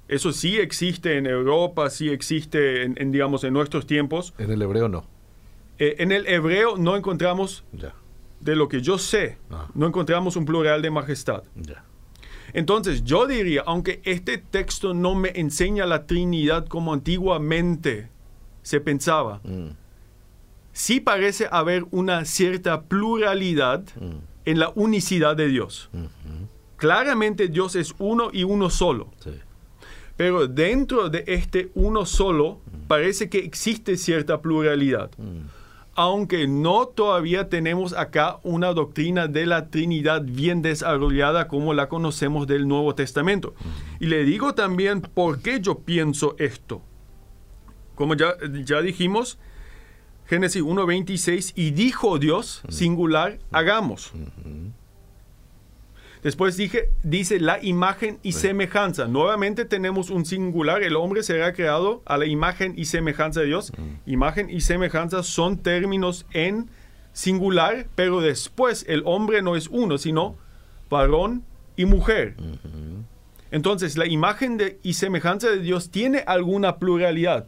Eso 0.07 0.31
sí 0.31 0.57
existe 0.59 1.17
en 1.17 1.25
Europa, 1.25 1.89
sí 1.89 2.09
existe 2.09 2.83
en, 2.83 2.93
en, 3.01 3.11
digamos, 3.11 3.43
en 3.43 3.53
nuestros 3.53 3.87
tiempos. 3.87 4.35
En 4.37 4.51
el 4.51 4.61
hebreo 4.61 4.87
no. 4.87 5.05
Eh, 5.79 5.95
en 5.97 6.11
el 6.11 6.27
hebreo 6.27 6.77
no 6.77 6.95
encontramos, 6.95 7.63
Ya. 7.73 7.95
de 8.39 8.55
lo 8.55 8.67
que 8.69 8.81
yo 8.81 8.99
sé, 8.99 9.39
Ah. 9.49 9.67
no 9.73 9.87
encontramos 9.87 10.35
un 10.35 10.45
plural 10.45 10.83
de 10.83 10.91
majestad. 10.91 11.43
Ya. 11.55 11.83
Entonces 12.53 13.03
yo 13.03 13.25
diría, 13.25 13.63
aunque 13.65 13.99
este 14.05 14.37
texto 14.37 14.93
no 14.93 15.15
me 15.15 15.31
enseña 15.35 15.87
la 15.87 16.05
Trinidad 16.05 16.67
como 16.67 16.93
antiguamente 16.93 18.09
se 18.61 18.79
pensaba, 18.79 19.41
Mm. 19.43 19.69
Sí 20.77 20.99
parece 20.99 21.47
haber 21.51 21.85
una 21.91 22.25
cierta 22.25 22.81
pluralidad 22.83 23.85
Mm. 23.97 24.17
en 24.43 24.59
la 24.59 24.71
unicidad 24.75 25.35
de 25.37 25.47
Dios. 25.47 25.89
Claramente 26.75 27.47
Dios 27.47 27.75
es 27.77 27.95
uno 27.97 28.29
y 28.33 28.43
uno 28.43 28.69
solo, 28.69 29.11
Sí. 29.19 29.31
pero 30.17 30.47
dentro 30.47 31.09
de 31.09 31.23
este 31.27 31.71
uno 31.75 32.05
solo 32.05 32.59
parece 32.89 33.29
que 33.29 33.37
existe 33.39 33.95
cierta 33.95 34.41
pluralidad, 34.41 35.09
Mm. 35.17 35.47
aunque 35.95 36.45
no 36.47 36.87
todavía 36.87 37.47
tenemos 37.47 37.93
acá 37.93 38.39
una 38.43 38.73
doctrina 38.73 39.27
de 39.29 39.45
la 39.45 39.69
Trinidad 39.69 40.23
bien 40.25 40.61
desarrollada 40.61 41.47
como 41.47 41.73
la 41.73 41.87
conocemos 41.87 42.47
del 42.47 42.67
Nuevo 42.67 42.93
Testamento. 42.95 43.55
Y 44.01 44.07
le 44.07 44.25
digo 44.25 44.53
también 44.53 44.99
por 45.01 45.39
qué 45.39 45.61
yo 45.61 45.79
pienso 45.79 46.35
esto. 46.37 46.81
Como 47.95 48.13
ya, 48.15 48.35
ya 48.65 48.81
dijimos, 48.81 49.39
Génesis 50.27 50.61
1.26, 50.63 51.53
y 51.55 51.71
dijo 51.71 52.17
Dios, 52.17 52.63
singular, 52.69 53.37
hagamos. 53.51 54.11
Después 56.23 56.57
dije, 56.57 56.89
dice 57.03 57.39
la 57.39 57.63
imagen 57.63 58.17
y 58.23 58.31
semejanza. 58.31 59.05
Nuevamente 59.07 59.63
tenemos 59.65 60.09
un 60.09 60.25
singular. 60.25 60.81
El 60.81 60.95
hombre 60.95 61.21
será 61.21 61.53
creado 61.53 62.01
a 62.07 62.17
la 62.17 62.25
imagen 62.25 62.73
y 62.75 62.85
semejanza 62.85 63.41
de 63.41 63.45
Dios. 63.45 63.71
Imagen 64.07 64.49
y 64.49 64.61
semejanza 64.61 65.21
son 65.21 65.57
términos 65.59 66.25
en 66.33 66.67
singular, 67.13 67.85
pero 67.93 68.21
después 68.21 68.85
el 68.89 69.03
hombre 69.05 69.43
no 69.43 69.55
es 69.55 69.67
uno, 69.67 69.99
sino 69.99 70.35
varón 70.89 71.43
y 71.77 71.85
mujer. 71.85 72.35
Entonces, 73.51 73.95
la 73.95 74.07
imagen 74.07 74.57
de- 74.57 74.79
y 74.81 74.93
semejanza 74.93 75.49
de 75.51 75.59
Dios 75.59 75.91
tiene 75.91 76.23
alguna 76.25 76.77
pluralidad. 76.77 77.45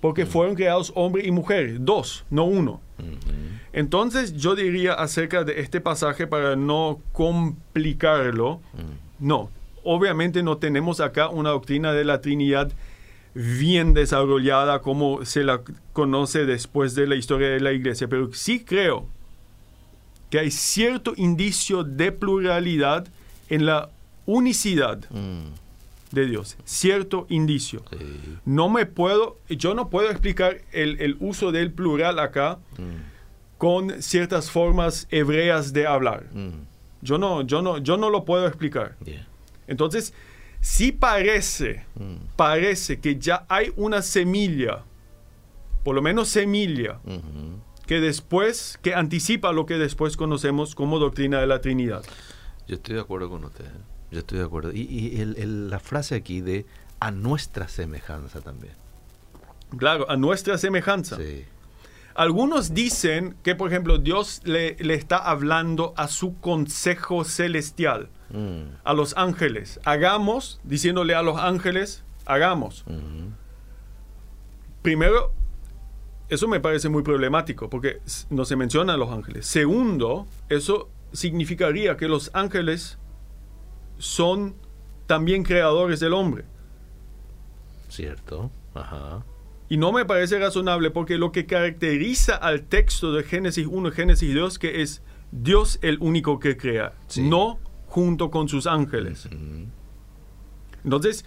Porque 0.00 0.24
fueron 0.26 0.54
creados 0.54 0.92
hombre 0.94 1.26
y 1.26 1.30
mujer, 1.30 1.76
dos, 1.80 2.24
no 2.30 2.44
uno. 2.44 2.80
Entonces, 3.72 4.34
yo 4.36 4.54
diría 4.54 4.94
acerca 4.94 5.44
de 5.44 5.60
este 5.60 5.80
pasaje 5.80 6.26
para 6.26 6.56
no 6.56 7.00
complicarlo, 7.12 8.60
no, 9.18 9.50
obviamente 9.84 10.42
no 10.42 10.56
tenemos 10.56 11.00
acá 11.00 11.28
una 11.28 11.50
doctrina 11.50 11.92
de 11.92 12.04
la 12.04 12.20
Trinidad 12.20 12.72
bien 13.34 13.94
desarrollada 13.94 14.80
como 14.80 15.24
se 15.24 15.44
la 15.44 15.60
conoce 15.92 16.46
después 16.46 16.94
de 16.94 17.06
la 17.06 17.14
historia 17.14 17.48
de 17.48 17.60
la 17.60 17.72
iglesia, 17.72 18.08
pero 18.08 18.32
sí 18.32 18.64
creo 18.64 19.06
que 20.30 20.38
hay 20.38 20.50
cierto 20.50 21.12
indicio 21.16 21.84
de 21.84 22.12
pluralidad 22.12 23.06
en 23.48 23.66
la 23.66 23.90
unicidad 24.26 25.00
Mm. 25.10 25.52
De 26.12 26.26
Dios, 26.26 26.56
cierto 26.64 27.26
indicio. 27.28 27.82
Sí. 27.90 27.98
No 28.44 28.68
me 28.68 28.84
puedo, 28.86 29.38
yo 29.48 29.74
no 29.74 29.90
puedo 29.90 30.10
explicar 30.10 30.62
el, 30.72 31.00
el 31.00 31.16
uso 31.20 31.52
del 31.52 31.72
plural 31.72 32.18
acá 32.18 32.58
Mm. 32.78 33.58
con 33.58 34.02
ciertas 34.02 34.50
formas 34.50 35.06
hebreas 35.10 35.72
de 35.72 35.86
hablar. 35.86 36.24
Mm. 36.32 36.64
Yo 37.02 37.18
no, 37.18 37.42
yo 37.42 37.62
no, 37.62 37.78
yo 37.78 37.96
no 37.96 38.10
lo 38.10 38.24
puedo 38.24 38.46
explicar. 38.46 38.96
Yeah. 39.04 39.26
Entonces, 39.68 40.12
sí 40.60 40.92
parece, 40.92 41.84
Mm. 41.94 42.16
parece 42.36 42.98
que 43.00 43.16
ya 43.18 43.46
hay 43.48 43.72
una 43.76 44.02
semilla, 44.02 44.82
por 45.84 45.94
lo 45.94 46.02
menos 46.02 46.28
semilla, 46.28 46.98
Ujú. 47.04 47.60
que 47.86 48.00
después, 48.00 48.78
que 48.82 48.94
anticipa 48.94 49.52
lo 49.52 49.64
que 49.66 49.74
después 49.78 50.16
conocemos 50.16 50.74
como 50.74 50.98
doctrina 50.98 51.40
de 51.40 51.46
la 51.46 51.60
Trinidad. 51.60 52.02
Yo 52.66 52.74
estoy 52.76 52.96
de 52.96 53.00
acuerdo 53.00 53.28
con 53.30 53.44
usted. 53.44 53.64
¿eh? 53.66 53.68
Yo 54.10 54.18
estoy 54.20 54.38
de 54.38 54.44
acuerdo. 54.44 54.72
Y, 54.72 54.80
y 54.82 55.20
el- 55.20 55.36
el- 55.38 55.70
la 55.70 55.78
frase 55.80 56.14
aquí 56.14 56.40
de 56.40 56.66
a 56.98 57.10
nuestra 57.10 57.68
semejanza 57.68 58.40
también. 58.40 58.74
Claro, 59.76 60.10
a 60.10 60.16
nuestra 60.16 60.58
semejanza. 60.58 61.16
Sí. 61.16 61.44
Algunos 62.14 62.74
dicen 62.74 63.36
que, 63.44 63.54
por 63.54 63.70
ejemplo, 63.70 63.98
Dios 63.98 64.40
le, 64.44 64.76
le 64.80 64.94
está 64.94 65.16
hablando 65.16 65.94
a 65.96 66.08
su 66.08 66.38
consejo 66.40 67.24
celestial, 67.24 68.08
Mm. 68.30 68.74
a 68.84 68.92
los 68.94 69.16
ángeles. 69.16 69.80
Hagamos, 69.84 70.60
diciéndole 70.64 71.14
a 71.14 71.22
los 71.22 71.38
ángeles, 71.38 72.02
hagamos. 72.26 72.82
Ujú. 72.86 73.30
Primero, 74.82 75.32
eso 76.28 76.48
me 76.48 76.60
parece 76.60 76.88
muy 76.88 77.02
problemático 77.02 77.68
porque 77.68 78.00
no 78.30 78.44
se 78.44 78.56
mencionan 78.56 78.98
los 78.98 79.10
ángeles. 79.10 79.46
Segundo, 79.46 80.26
eso 80.48 80.88
significaría 81.12 81.96
que 81.96 82.08
los 82.08 82.30
ángeles 82.34 82.98
son 84.00 84.56
también 85.06 85.42
creadores 85.44 86.00
del 86.00 86.12
hombre. 86.12 86.44
Cierto. 87.88 88.50
Ajá. 88.74 89.24
Y 89.68 89.76
no 89.76 89.92
me 89.92 90.04
parece 90.04 90.38
razonable 90.38 90.90
porque 90.90 91.16
lo 91.18 91.30
que 91.32 91.46
caracteriza 91.46 92.34
al 92.34 92.62
texto 92.62 93.12
de 93.12 93.22
Génesis 93.22 93.66
1 93.70 93.88
y 93.88 93.92
Génesis 93.92 94.34
2 94.34 94.58
que 94.58 94.82
es 94.82 95.02
Dios 95.32 95.78
el 95.82 95.98
único 96.00 96.40
que 96.40 96.56
crea, 96.56 96.92
Sí. 97.06 97.22
no 97.28 97.58
junto 97.86 98.30
con 98.30 98.48
sus 98.48 98.66
ángeles. 98.66 99.28
Entonces, 100.84 101.24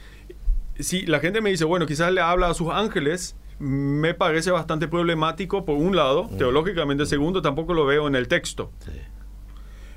si 0.79 1.05
la 1.05 1.19
gente 1.19 1.41
me 1.41 1.49
dice, 1.51 1.63
bueno, 1.65 1.85
quizás 1.85 2.11
le 2.11 2.21
habla 2.21 2.49
a 2.49 2.53
sus 2.53 2.69
ángeles, 2.69 3.35
me 3.59 4.13
parece 4.13 4.51
bastante 4.51 4.87
problemático 4.87 5.63
por 5.63 5.77
un 5.77 5.95
lado, 5.95 6.29
teológicamente, 6.37 7.05
segundo, 7.05 7.41
tampoco 7.41 7.73
lo 7.73 7.85
veo 7.85 8.07
en 8.07 8.15
el 8.15 8.27
texto. 8.27 8.71
Sí. 8.79 8.91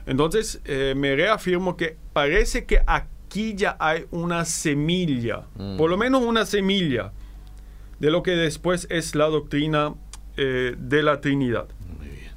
Entonces, 0.07 0.61
eh, 0.65 0.95
me 0.97 1.15
reafirmo 1.17 1.77
que 1.77 1.97
parece 2.13 2.65
que 2.65 2.81
aquí 2.87 3.55
ya 3.57 3.77
hay 3.81 4.07
una 4.13 4.45
semilla, 4.45 5.43
Mm. 5.57 5.77
por 5.77 5.91
lo 5.91 5.97
menos 5.97 6.23
una 6.23 6.47
semilla, 6.47 7.13
de 7.99 8.11
lo 8.11 8.23
que 8.23 8.33
después 8.33 8.87
es 8.91 9.15
la 9.15 9.27
doctrina 9.27 9.95
eh, 10.37 10.75
de 10.79 11.03
la 11.03 11.21
Trinidad. 11.21 11.67
Muy 11.99 12.09
bien. 12.09 12.31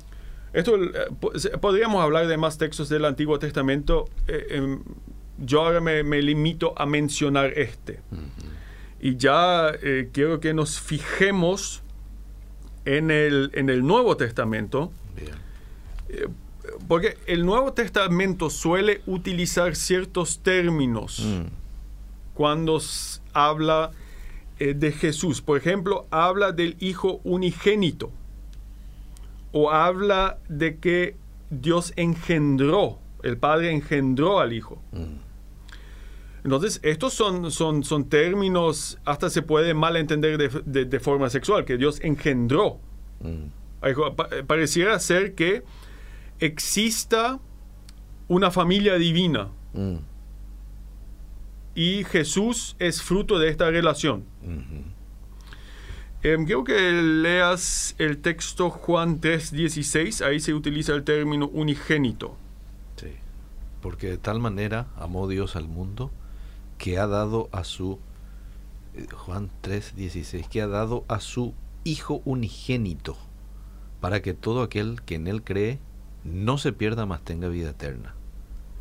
Esto 0.53 0.75
eh, 0.81 1.57
podríamos 1.61 2.01
hablar 2.01 2.27
de 2.27 2.37
más 2.37 2.57
textos 2.57 2.89
del 2.89 3.05
Antiguo 3.05 3.37
Testamento. 3.39 4.05
em, 4.27 4.81
yo 5.37 5.61
ahora 5.65 5.79
me, 5.81 6.03
me 6.03 6.21
limito 6.21 6.73
a 6.77 6.85
mencionar 6.85 7.53
este. 7.57 7.99
Y 9.01 9.15
ya 9.17 9.71
quiero 10.11 10.39
que 10.41 10.53
nos 10.53 10.79
fijemos 10.81 11.81
en 12.85 13.09
el, 13.11 13.49
en 13.53 13.69
el 13.69 13.85
Nuevo 13.85 14.17
Testamento. 14.17 14.91
Bien. 15.15 16.29
Porque 16.89 17.17
el 17.27 17.45
Nuevo 17.45 17.71
Testamento 17.71 18.49
suele 18.49 19.01
utilizar 19.05 19.75
ciertos 19.77 20.39
términos 20.39 21.19
Mm. 21.25 21.45
cuando 22.33 22.81
habla 23.33 23.91
eh, 24.61 24.73
de 24.73 24.91
Jesús. 24.91 25.41
Por 25.41 25.57
ejemplo, 25.57 26.05
habla 26.11 26.51
del 26.51 26.75
Hijo 26.81 27.21
unigénito. 27.23 28.11
O 29.53 29.71
habla 29.71 30.37
de 30.49 30.77
que 30.79 31.15
Dios 31.49 31.93
engendró, 31.95 32.99
el 33.23 33.37
Padre 33.37 33.71
engendró 33.71 34.39
al 34.39 34.51
Hijo. 34.51 34.81
Mm. 34.91 35.29
Entonces, 36.43 36.79
estos 36.83 37.13
son, 37.13 37.51
son, 37.51 37.83
son 37.83 38.09
términos, 38.09 38.97
hasta 39.05 39.29
se 39.29 39.41
puede 39.41 39.73
malentender 39.73 40.37
de, 40.37 40.49
de- 40.65 40.85
de 40.85 40.99
forma 40.99 41.29
sexual, 41.29 41.65
que 41.65 41.77
Dios 41.77 41.99
engendró. 42.01 42.79
Mm. 43.21 43.45
Pa- 44.15 44.27
Pareciera 44.47 44.99
ser 44.99 45.35
que 45.35 45.63
exista 46.39 47.39
una 48.27 48.51
familia 48.51 48.95
divina 48.95 49.49
Mm. 49.73 49.97
y 51.75 52.03
Jesús 52.05 52.75
es 52.79 53.01
fruto 53.01 53.37
de 53.39 53.49
esta 53.49 53.69
relación. 53.69 54.23
Em, 56.21 56.45
quiero 56.45 56.63
que 56.63 56.91
leas 56.91 57.95
el 57.97 58.17
texto 58.17 58.69
Juan 58.69 59.21
3:16, 59.21 60.21
ahí 60.21 60.39
se 60.39 60.53
utiliza 60.53 60.93
el 60.93 61.03
término 61.03 61.47
unigénito. 61.47 62.35
Sí. 62.97 63.13
Porque 63.81 64.07
de 64.09 64.17
tal 64.17 64.39
manera 64.39 64.87
amó 64.97 65.27
Dios 65.29 65.55
al 65.55 65.67
mundo 65.69 66.11
que 66.77 66.97
ha 66.97 67.07
dado 67.07 67.47
a 67.51 67.63
su 67.63 67.99
eh, 68.95 69.05
Juan 69.13 69.49
3:16, 69.61 70.49
que 70.49 70.61
ha 70.61 70.67
dado 70.67 71.05
a 71.07 71.19
su 71.21 71.53
hijo 71.85 72.21
unigénito 72.25 73.15
para 74.01 74.21
que 74.21 74.33
todo 74.33 74.61
aquel 74.63 75.01
que 75.03 75.15
en 75.15 75.27
él 75.27 75.41
cree 75.43 75.79
no 76.29 76.57
se 76.57 76.71
pierda, 76.71 77.05
más 77.05 77.21
tenga 77.23 77.47
vida 77.47 77.71
eterna. 77.71 78.15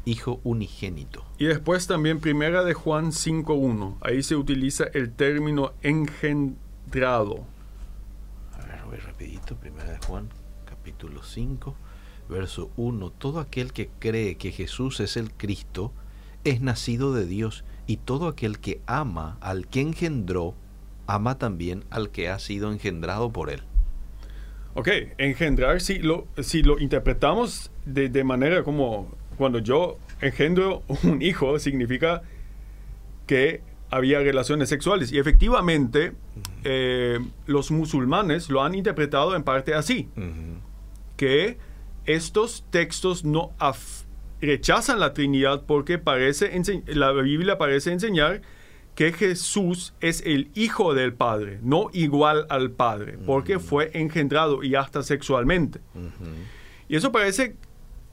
Hijo 0.04 0.40
unigénito. 0.44 1.24
Y 1.38 1.46
después 1.46 1.86
también 1.86 2.20
primera 2.20 2.64
de 2.64 2.74
Juan 2.74 3.12
5.1. 3.12 3.96
Ahí 4.00 4.22
se 4.22 4.36
utiliza 4.36 4.84
el 4.94 5.12
término 5.12 5.72
engendrado. 5.82 7.44
A 8.54 8.66
ver, 8.66 8.80
voy 8.86 8.96
rapidito. 8.98 9.56
Primera 9.56 9.90
de 9.90 9.98
Juan, 10.06 10.28
capítulo 10.64 11.22
5, 11.22 11.74
verso 12.28 12.70
1. 12.76 13.10
Todo 13.10 13.40
aquel 13.40 13.72
que 13.72 13.90
cree 13.98 14.36
que 14.36 14.52
Jesús 14.52 15.00
es 15.00 15.16
el 15.16 15.32
Cristo 15.32 15.92
es 16.44 16.60
nacido 16.60 17.12
de 17.12 17.26
Dios 17.26 17.64
y 17.86 17.98
todo 17.98 18.28
aquel 18.28 18.58
que 18.58 18.80
ama 18.86 19.36
al 19.40 19.66
que 19.66 19.80
engendró, 19.80 20.54
ama 21.06 21.38
también 21.38 21.84
al 21.90 22.10
que 22.10 22.28
ha 22.28 22.38
sido 22.38 22.72
engendrado 22.72 23.30
por 23.30 23.50
él. 23.50 23.62
Ok, 24.74 24.88
engendrar, 25.18 25.80
si 25.80 25.98
lo, 25.98 26.26
si 26.40 26.62
lo 26.62 26.78
interpretamos 26.78 27.70
de, 27.84 28.08
de 28.08 28.24
manera 28.24 28.62
como 28.62 29.10
cuando 29.36 29.58
yo 29.60 29.98
engendro 30.20 30.82
un 31.04 31.22
hijo, 31.22 31.58
significa 31.58 32.22
que 33.26 33.62
había 33.90 34.18
relaciones 34.20 34.68
sexuales. 34.68 35.12
Y 35.12 35.18
efectivamente, 35.18 36.12
eh, 36.64 37.18
los 37.46 37.70
musulmanes 37.70 38.50
lo 38.50 38.62
han 38.62 38.74
interpretado 38.74 39.34
en 39.34 39.42
parte 39.42 39.74
así, 39.74 40.08
que 41.16 41.58
estos 42.04 42.64
textos 42.70 43.24
no 43.24 43.52
rechazan 44.40 45.00
la 45.00 45.14
Trinidad 45.14 45.64
porque 45.66 45.98
parece 45.98 46.60
la 46.86 47.12
Biblia 47.12 47.58
parece 47.58 47.92
enseñar 47.92 48.42
que 48.98 49.12
Jesús 49.12 49.94
es 50.00 50.24
el 50.26 50.50
hijo 50.56 50.92
del 50.92 51.12
Padre, 51.12 51.60
no 51.62 51.88
igual 51.92 52.46
al 52.48 52.72
Padre, 52.72 53.16
porque 53.24 53.60
fue 53.60 53.92
engendrado 53.94 54.64
y 54.64 54.74
hasta 54.74 55.04
sexualmente. 55.04 55.78
Y 56.88 56.96
eso 56.96 57.12
parece, 57.12 57.54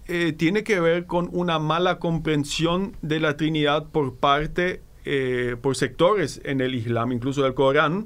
eh, 0.08 0.32
tiene 0.38 0.64
que 0.64 0.80
ver 0.80 1.08
con 1.08 1.28
una 1.32 1.58
mala 1.58 1.98
comprensión 1.98 2.96
de 3.02 3.20
la 3.20 3.36
Trinidad 3.36 3.88
por 3.88 4.18
parte, 4.18 4.84
eh, 5.06 5.56
por 5.60 5.76
sectores 5.76 6.40
en 6.44 6.62
el 6.62 6.76
Islam, 6.76 7.14
incluso 7.14 7.42
del 7.42 7.56
Corán, 7.56 8.06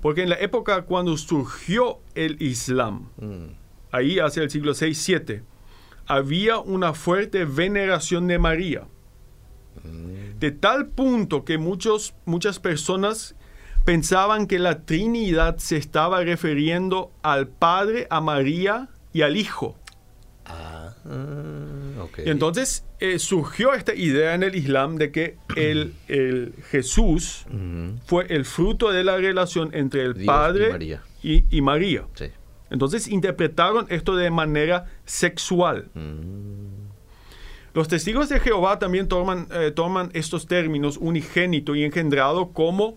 porque 0.00 0.22
en 0.22 0.28
la 0.28 0.36
época 0.36 0.82
cuando 0.82 1.16
surgió 1.16 1.98
el 2.14 2.40
Islam, 2.40 3.08
ahí 3.90 4.20
hacia 4.20 4.44
el 4.44 4.50
siglo 4.50 4.70
6-7, 4.70 5.42
había 6.06 6.58
una 6.58 6.94
fuerte 6.94 7.44
veneración 7.44 8.28
de 8.28 8.38
María 8.38 8.86
de 9.84 10.50
tal 10.50 10.86
punto 10.88 11.44
que 11.44 11.58
muchos, 11.58 12.14
muchas 12.24 12.58
personas 12.58 13.34
pensaban 13.84 14.46
que 14.46 14.58
la 14.58 14.82
Trinidad 14.82 15.58
se 15.58 15.76
estaba 15.76 16.20
refiriendo 16.22 17.12
al 17.22 17.48
Padre, 17.48 18.06
a 18.10 18.20
María 18.20 18.88
y 19.12 19.22
al 19.22 19.36
Hijo. 19.36 19.76
Ah, 20.46 20.92
y 22.24 22.28
entonces 22.28 22.84
eh, 23.00 23.18
surgió 23.18 23.72
esta 23.72 23.94
idea 23.94 24.34
en 24.34 24.42
el 24.42 24.54
Islam 24.54 24.96
de 24.96 25.10
que 25.10 25.36
el, 25.56 25.94
Jesús 26.70 27.46
fue 28.06 28.26
el 28.28 28.44
fruto 28.44 28.90
de 28.90 29.04
la 29.04 29.16
relación 29.16 29.70
entre 29.72 30.02
el 30.02 30.24
Padre 30.24 31.00
y 31.22 31.60
María. 31.62 32.06
Entonces 32.70 33.08
interpretaron 33.08 33.86
esto 33.88 34.16
de 34.16 34.30
manera 34.30 34.86
sexual. 35.04 35.90
Mm. 35.94 36.83
Los 37.74 37.88
testigos 37.88 38.28
de 38.28 38.38
Jehová 38.38 38.78
también 38.78 39.08
toman, 39.08 39.48
eh, 39.50 39.72
toman 39.72 40.10
estos 40.14 40.46
términos 40.46 40.96
unigénito 40.96 41.74
y 41.74 41.82
engendrado 41.82 42.52
como 42.52 42.96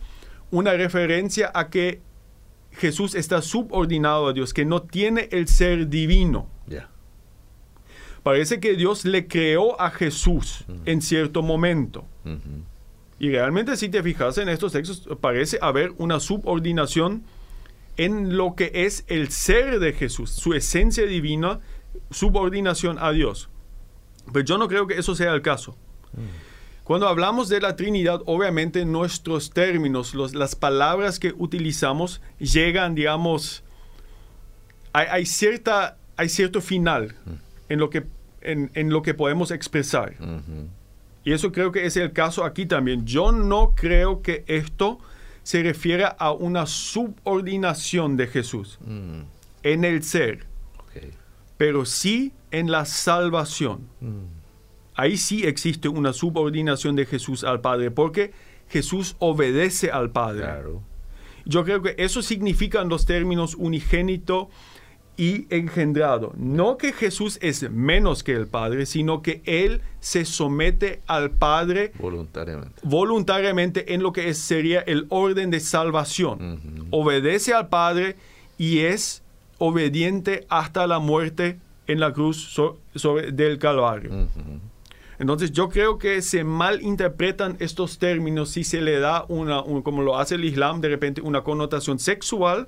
una 0.51 0.73
referencia 0.73 1.51
a 1.53 1.69
que 1.69 1.99
Jesús 2.71 3.15
está 3.15 3.41
subordinado 3.41 4.27
a 4.27 4.33
Dios, 4.33 4.53
que 4.53 4.65
no 4.65 4.83
tiene 4.83 5.29
el 5.31 5.47
ser 5.47 5.89
divino. 5.89 6.47
Parece 8.21 8.59
que 8.59 8.75
Dios 8.75 9.05
le 9.05 9.27
creó 9.27 9.79
a 9.79 9.89
Jesús 9.89 10.65
en 10.85 11.01
cierto 11.01 11.41
momento. 11.41 12.05
Y 13.19 13.29
realmente 13.29 13.77
si 13.77 13.89
te 13.89 14.03
fijas 14.03 14.37
en 14.37 14.49
estos 14.49 14.73
textos, 14.73 15.07
parece 15.21 15.57
haber 15.61 15.93
una 15.97 16.19
subordinación 16.19 17.23
en 17.95 18.37
lo 18.37 18.53
que 18.53 18.71
es 18.73 19.05
el 19.07 19.31
ser 19.31 19.79
de 19.79 19.93
Jesús, 19.93 20.29
su 20.29 20.53
esencia 20.53 21.05
divina, 21.05 21.61
subordinación 22.11 22.97
a 22.99 23.11
Dios. 23.11 23.49
Pero 24.31 24.45
yo 24.45 24.57
no 24.57 24.67
creo 24.67 24.87
que 24.87 24.97
eso 24.97 25.15
sea 25.15 25.33
el 25.33 25.41
caso. 25.41 25.75
Cuando 26.83 27.07
hablamos 27.07 27.49
de 27.49 27.59
la 27.59 27.75
Trinidad, 27.75 28.21
obviamente 28.25 28.85
nuestros 28.85 29.51
términos, 29.51 30.15
las 30.15 30.55
palabras 30.55 31.19
que 31.19 31.33
utilizamos 31.37 32.21
llegan, 32.39 32.95
digamos, 32.95 33.63
hay, 34.93 35.25
cierta, 35.25 35.97
hay 36.15 36.29
cierto 36.29 36.61
final 36.61 37.15
en, 37.69 37.79
lo 37.79 37.89
que, 37.89 38.05
en, 38.41 38.89
lo 38.89 39.01
que 39.01 39.13
podemos 39.13 39.51
expresar. 39.51 40.15
Y 41.23 41.33
eso 41.33 41.51
creo 41.51 41.71
que 41.71 41.85
es 41.85 41.97
el 41.97 42.13
caso 42.13 42.45
aquí 42.45 42.65
también. 42.65 43.05
Yo 43.05 43.31
no 43.31 43.75
creo 43.75 44.21
que 44.21 44.45
esto 44.47 44.99
se 45.43 45.61
refiera 45.61 46.07
a 46.07 46.31
una 46.31 46.65
subordinación 46.65 48.17
de 48.17 48.27
Jesús 48.27 48.79
en 49.63 49.83
el 49.83 50.03
ser 50.03 50.47
pero 51.57 51.85
sí 51.85 52.31
en 52.51 52.71
la 52.71 52.85
salvación. 52.85 53.87
Mm. 53.99 54.37
Ahí 54.95 55.17
sí 55.17 55.45
existe 55.45 55.87
una 55.89 56.11
subordinación 56.11 56.95
de 56.95 57.05
Jesús 57.05 57.43
al 57.43 57.61
Padre, 57.61 57.91
porque 57.91 58.31
Jesús 58.69 59.15
obedece 59.19 59.91
al 59.91 60.09
Padre. 60.09 60.47
Yo 61.45 61.63
creo 61.63 61.81
que 61.81 61.95
eso 61.97 62.21
significan 62.21 62.89
los 62.89 63.05
términos 63.05 63.55
unigénito 63.55 64.49
y 65.17 65.47
engendrado. 65.49 66.33
No 66.37 66.77
que 66.77 66.93
Jesús 66.93 67.39
es 67.41 67.69
menos 67.71 68.23
que 68.23 68.33
el 68.33 68.47
Padre, 68.47 68.85
sino 68.85 69.21
que 69.21 69.41
Él 69.45 69.81
se 69.99 70.25
somete 70.25 71.01
al 71.07 71.31
Padre 71.31 71.91
voluntariamente, 71.99 72.81
voluntariamente 72.83 73.93
en 73.93 74.03
lo 74.03 74.13
que 74.13 74.33
sería 74.33 74.81
el 74.81 75.07
orden 75.09 75.49
de 75.49 75.59
salvación. 75.59 76.87
Obedece 76.91 77.53
al 77.53 77.67
Padre 77.69 78.15
y 78.57 78.79
es 78.79 79.23
obediente 79.57 80.45
hasta 80.49 80.85
la 80.85 80.99
muerte 80.99 81.59
en 81.87 81.99
la 81.99 82.13
cruz 82.13 82.37
sobre, 82.95 83.31
del 83.31 83.57
Calvario. 83.57 84.27
Entonces 85.19 85.51
yo 85.51 85.69
creo 85.69 85.97
que 85.97 86.21
se 86.21 86.43
malinterpretan 86.43 87.57
estos 87.59 87.97
términos 87.97 88.49
si 88.51 88.63
se 88.63 88.81
le 88.81 88.99
da 88.99 89.25
una, 89.29 89.63
como 89.83 90.03
lo 90.03 90.17
hace 90.17 90.35
el 90.35 90.45
Islam, 90.45 90.79
de 90.79 90.89
repente 90.89 91.21
una 91.21 91.43
connotación 91.43 91.97
sexual 91.97 92.67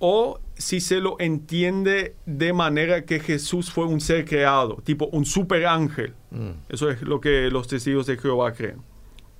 o 0.00 0.40
si 0.56 0.80
se 0.80 1.00
lo 1.00 1.16
entiende 1.18 2.16
de 2.26 2.52
manera 2.52 3.04
que 3.04 3.20
Jesús 3.20 3.70
fue 3.70 3.84
un 3.84 4.00
ser 4.00 4.24
creado, 4.24 4.76
tipo 4.84 5.06
un 5.12 5.24
super 5.24 5.66
ángel. 5.66 6.14
Mm. 6.30 6.50
Eso 6.68 6.90
es 6.90 7.02
lo 7.02 7.20
que 7.20 7.50
los 7.50 7.68
testigos 7.68 8.06
de 8.06 8.16
Jehová 8.16 8.52
creen. 8.52 8.82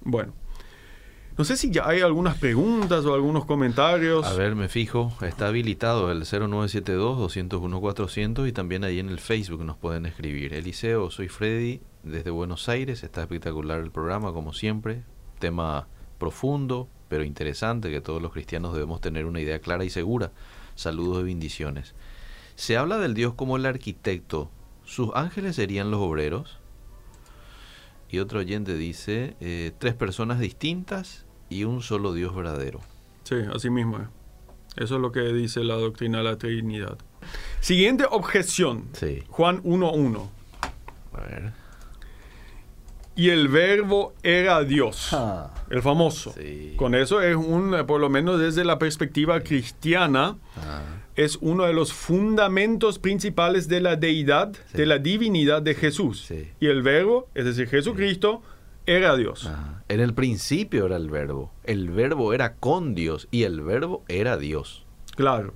Bueno. 0.00 0.32
No 1.38 1.44
sé 1.44 1.56
si 1.56 1.70
ya 1.70 1.88
hay 1.88 2.00
algunas 2.00 2.36
preguntas 2.36 3.06
o 3.06 3.14
algunos 3.14 3.44
comentarios. 3.44 4.26
A 4.26 4.34
ver, 4.34 4.56
me 4.56 4.68
fijo, 4.68 5.12
está 5.22 5.46
habilitado 5.46 6.10
el 6.10 6.24
0972-201-400 6.24 8.48
y 8.48 8.52
también 8.52 8.82
ahí 8.82 8.98
en 8.98 9.08
el 9.08 9.20
Facebook 9.20 9.64
nos 9.64 9.76
pueden 9.76 10.06
escribir. 10.06 10.52
Eliseo, 10.52 11.12
soy 11.12 11.28
Freddy 11.28 11.80
desde 12.02 12.30
Buenos 12.30 12.68
Aires, 12.68 13.04
está 13.04 13.22
espectacular 13.22 13.78
el 13.78 13.92
programa 13.92 14.32
como 14.32 14.52
siempre, 14.52 15.04
tema 15.38 15.86
profundo 16.18 16.88
pero 17.08 17.24
interesante 17.24 17.90
que 17.90 18.00
todos 18.00 18.20
los 18.20 18.32
cristianos 18.32 18.74
debemos 18.74 19.00
tener 19.00 19.24
una 19.24 19.40
idea 19.40 19.60
clara 19.60 19.84
y 19.84 19.90
segura. 19.90 20.32
Saludos 20.74 21.22
y 21.22 21.26
bendiciones. 21.26 21.94
Se 22.54 22.76
habla 22.76 22.98
del 22.98 23.14
Dios 23.14 23.34
como 23.34 23.56
el 23.56 23.66
arquitecto, 23.66 24.50
¿sus 24.84 25.10
ángeles 25.14 25.56
serían 25.56 25.90
los 25.90 26.00
obreros? 26.00 26.58
Y 28.10 28.18
otro 28.18 28.40
oyente 28.40 28.74
dice, 28.74 29.36
eh, 29.40 29.72
tres 29.78 29.94
personas 29.94 30.40
distintas 30.40 31.26
y 31.50 31.64
un 31.64 31.82
solo 31.82 32.12
Dios 32.12 32.34
verdadero. 32.34 32.80
Sí, 33.24 33.36
así 33.54 33.70
mismo 33.70 33.98
es. 33.98 34.84
Eso 34.84 34.96
es 34.96 35.00
lo 35.00 35.12
que 35.12 35.20
dice 35.32 35.64
la 35.64 35.74
doctrina 35.74 36.18
de 36.18 36.24
la 36.24 36.36
Trinidad. 36.36 36.98
Siguiente 37.60 38.04
objeción. 38.08 38.88
Sí. 38.92 39.22
Juan 39.28 39.62
1.1. 39.64 40.28
A 41.14 41.20
ver. 41.20 41.52
Y 43.16 43.30
el 43.30 43.48
verbo 43.48 44.14
era 44.22 44.62
Dios. 44.62 45.08
Ah. 45.12 45.52
el 45.70 45.82
famoso. 45.82 46.32
Sí. 46.38 46.74
Con 46.76 46.94
eso 46.94 47.20
es 47.20 47.34
un, 47.34 47.74
por 47.88 48.00
lo 48.00 48.08
menos 48.08 48.38
desde 48.38 48.64
la 48.64 48.78
perspectiva 48.78 49.40
cristiana, 49.40 50.36
ah. 50.56 50.82
es 51.16 51.36
uno 51.40 51.64
de 51.64 51.72
los 51.72 51.92
fundamentos 51.92 53.00
principales 53.00 53.66
de 53.66 53.80
la 53.80 53.96
deidad, 53.96 54.52
de 54.72 54.86
la 54.86 54.98
divinidad 54.98 55.60
de 55.60 55.74
Jesús. 55.74 56.30
Y 56.60 56.66
el 56.66 56.82
verbo, 56.82 57.28
es 57.34 57.44
decir, 57.44 57.66
Jesucristo, 57.66 58.42
era 58.96 59.16
Dios. 59.16 59.46
Ajá. 59.46 59.78
En 59.88 60.00
el 60.00 60.12
principio 60.14 60.86
era 60.86 60.96
el 60.96 61.08
verbo. 61.08 61.50
El 61.64 61.90
verbo 61.90 62.34
era 62.34 62.54
con 62.54 62.94
Dios 62.94 63.26
y 63.30 63.44
el 63.44 63.62
verbo 63.62 64.04
era 64.08 64.36
Dios. 64.36 64.84
Claro. 65.16 65.54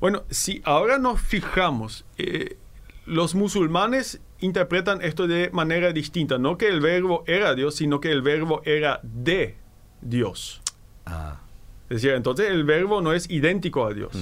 Bueno, 0.00 0.24
si 0.30 0.60
ahora 0.64 0.98
nos 0.98 1.20
fijamos, 1.20 2.04
eh, 2.18 2.58
los 3.06 3.34
musulmanes 3.34 4.20
interpretan 4.40 5.02
esto 5.02 5.26
de 5.26 5.50
manera 5.52 5.92
distinta. 5.92 6.38
No 6.38 6.58
que 6.58 6.68
el 6.68 6.80
verbo 6.80 7.24
era 7.26 7.54
Dios, 7.54 7.76
sino 7.76 8.00
que 8.00 8.12
el 8.12 8.22
verbo 8.22 8.62
era 8.64 9.00
de 9.02 9.56
Dios. 10.00 10.62
Ah. 11.06 11.40
Es 11.88 12.02
decir, 12.02 12.12
entonces 12.12 12.50
el 12.50 12.64
verbo 12.64 13.00
no 13.00 13.12
es 13.12 13.28
idéntico 13.30 13.86
a 13.86 13.92
Dios. 13.92 14.12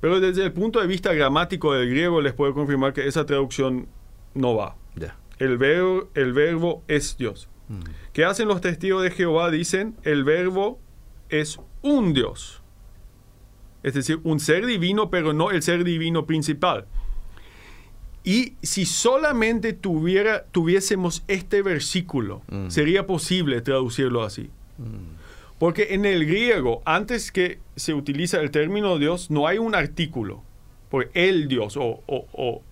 Pero 0.00 0.20
desde 0.20 0.44
el 0.44 0.52
punto 0.52 0.80
de 0.80 0.86
vista 0.86 1.12
gramático 1.12 1.74
del 1.74 1.90
griego 1.90 2.20
les 2.20 2.32
puedo 2.32 2.54
confirmar 2.54 2.92
que 2.92 3.06
esa 3.06 3.26
traducción 3.26 3.88
no 4.34 4.54
va. 4.54 4.76
Ya. 4.94 5.16
El 5.40 5.58
verbo, 5.58 6.08
el 6.14 6.32
verbo 6.32 6.84
es 6.86 7.16
Dios. 7.18 7.48
Mm. 7.68 7.80
¿Qué 8.12 8.24
hacen 8.24 8.46
los 8.46 8.60
testigos 8.60 9.02
de 9.02 9.10
Jehová? 9.10 9.50
Dicen, 9.50 9.96
el 10.04 10.22
verbo 10.22 10.78
es 11.28 11.58
un 11.82 12.12
Dios. 12.12 12.62
Es 13.82 13.94
decir, 13.94 14.20
un 14.22 14.38
ser 14.40 14.66
divino, 14.66 15.10
pero 15.10 15.32
no 15.32 15.50
el 15.50 15.62
ser 15.62 15.82
divino 15.84 16.26
principal. 16.26 16.86
Y 18.22 18.54
si 18.62 18.84
solamente 18.84 19.72
tuviera, 19.72 20.44
tuviésemos 20.52 21.24
este 21.26 21.62
versículo, 21.62 22.42
Mm. 22.50 22.68
sería 22.68 23.06
posible 23.06 23.60
traducirlo 23.62 24.22
así. 24.22 24.50
Porque 25.58 25.88
en 25.94 26.04
el 26.06 26.26
griego, 26.26 26.82
antes 26.84 27.32
que 27.32 27.60
se 27.76 27.92
utiliza 27.94 28.40
el 28.40 28.50
término 28.50 28.98
Dios, 28.98 29.30
no 29.30 29.46
hay 29.46 29.58
un 29.58 29.74
artículo. 29.74 30.42
Por 30.90 31.10
el 31.14 31.48
Dios 31.48 31.76
o, 31.76 32.02
o- 32.06 32.26
o- 32.32 32.62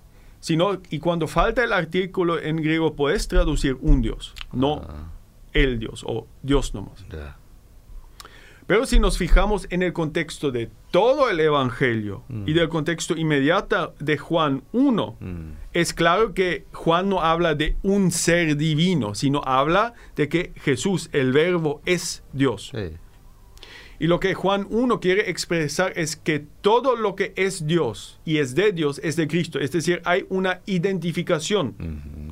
sino, 0.41 0.81
y 0.91 0.99
cuando 0.99 1.27
falta 1.27 1.65
el 1.65 1.73
artículo 1.73 2.39
en 2.41 2.57
griego, 2.57 2.95
puedes 2.95 3.29
traducir 3.29 3.77
un 3.81 4.03
Dios, 4.03 4.35
no 4.53 4.83
Ah, 4.89 5.11
el 5.53 5.79
Dios 5.79 6.05
o 6.07 6.27
Dios 6.43 6.75
nomás. 6.75 7.05
Pero 8.67 8.85
si 8.85 9.01
nos 9.01 9.17
fijamos 9.17 9.67
en 9.71 9.83
el 9.83 9.95
contexto 9.95 10.51
de 10.51 10.71
todo 10.91 11.31
el 11.31 11.41
Evangelio 11.41 12.23
Mm. 12.29 12.49
y 12.49 12.53
del 12.53 12.69
contexto 12.69 13.17
inmediato 13.17 13.95
de 13.99 14.19
Juan 14.19 14.63
1, 14.73 15.17
Mm. 15.21 15.53
es 15.73 15.95
claro 15.95 16.35
que 16.35 16.67
Juan 16.75 17.09
no 17.09 17.23
habla 17.23 17.55
de 17.55 17.77
un 17.83 18.11
ser 18.11 18.57
divino, 18.59 19.15
sino 19.15 19.41
habla 19.47 19.95
de 20.17 20.29
que 20.29 20.53
Jesús, 20.57 21.09
el 21.13 21.33
verbo, 21.33 21.81
es 21.87 22.23
Dios. 22.35 22.71
Sí. 22.75 22.91
Y 24.01 24.07
lo 24.07 24.21
que 24.21 24.35
Juan 24.35 24.67
1 24.71 25.01
quiere 25.01 25.31
expresar 25.31 25.93
es 25.97 26.17
que 26.17 26.45
todo 26.61 26.95
lo 26.97 27.17
que 27.17 27.33
es 27.37 27.67
Dios 27.67 28.21
y 28.25 28.39
es 28.39 28.55
de 28.55 28.73
Dios 28.73 29.01
es 29.03 29.17
de 29.17 29.27
Cristo. 29.27 29.59
Es 29.59 29.73
decir, 29.73 30.01
hay 30.05 30.25
una 30.29 30.61
identificación 30.67 31.75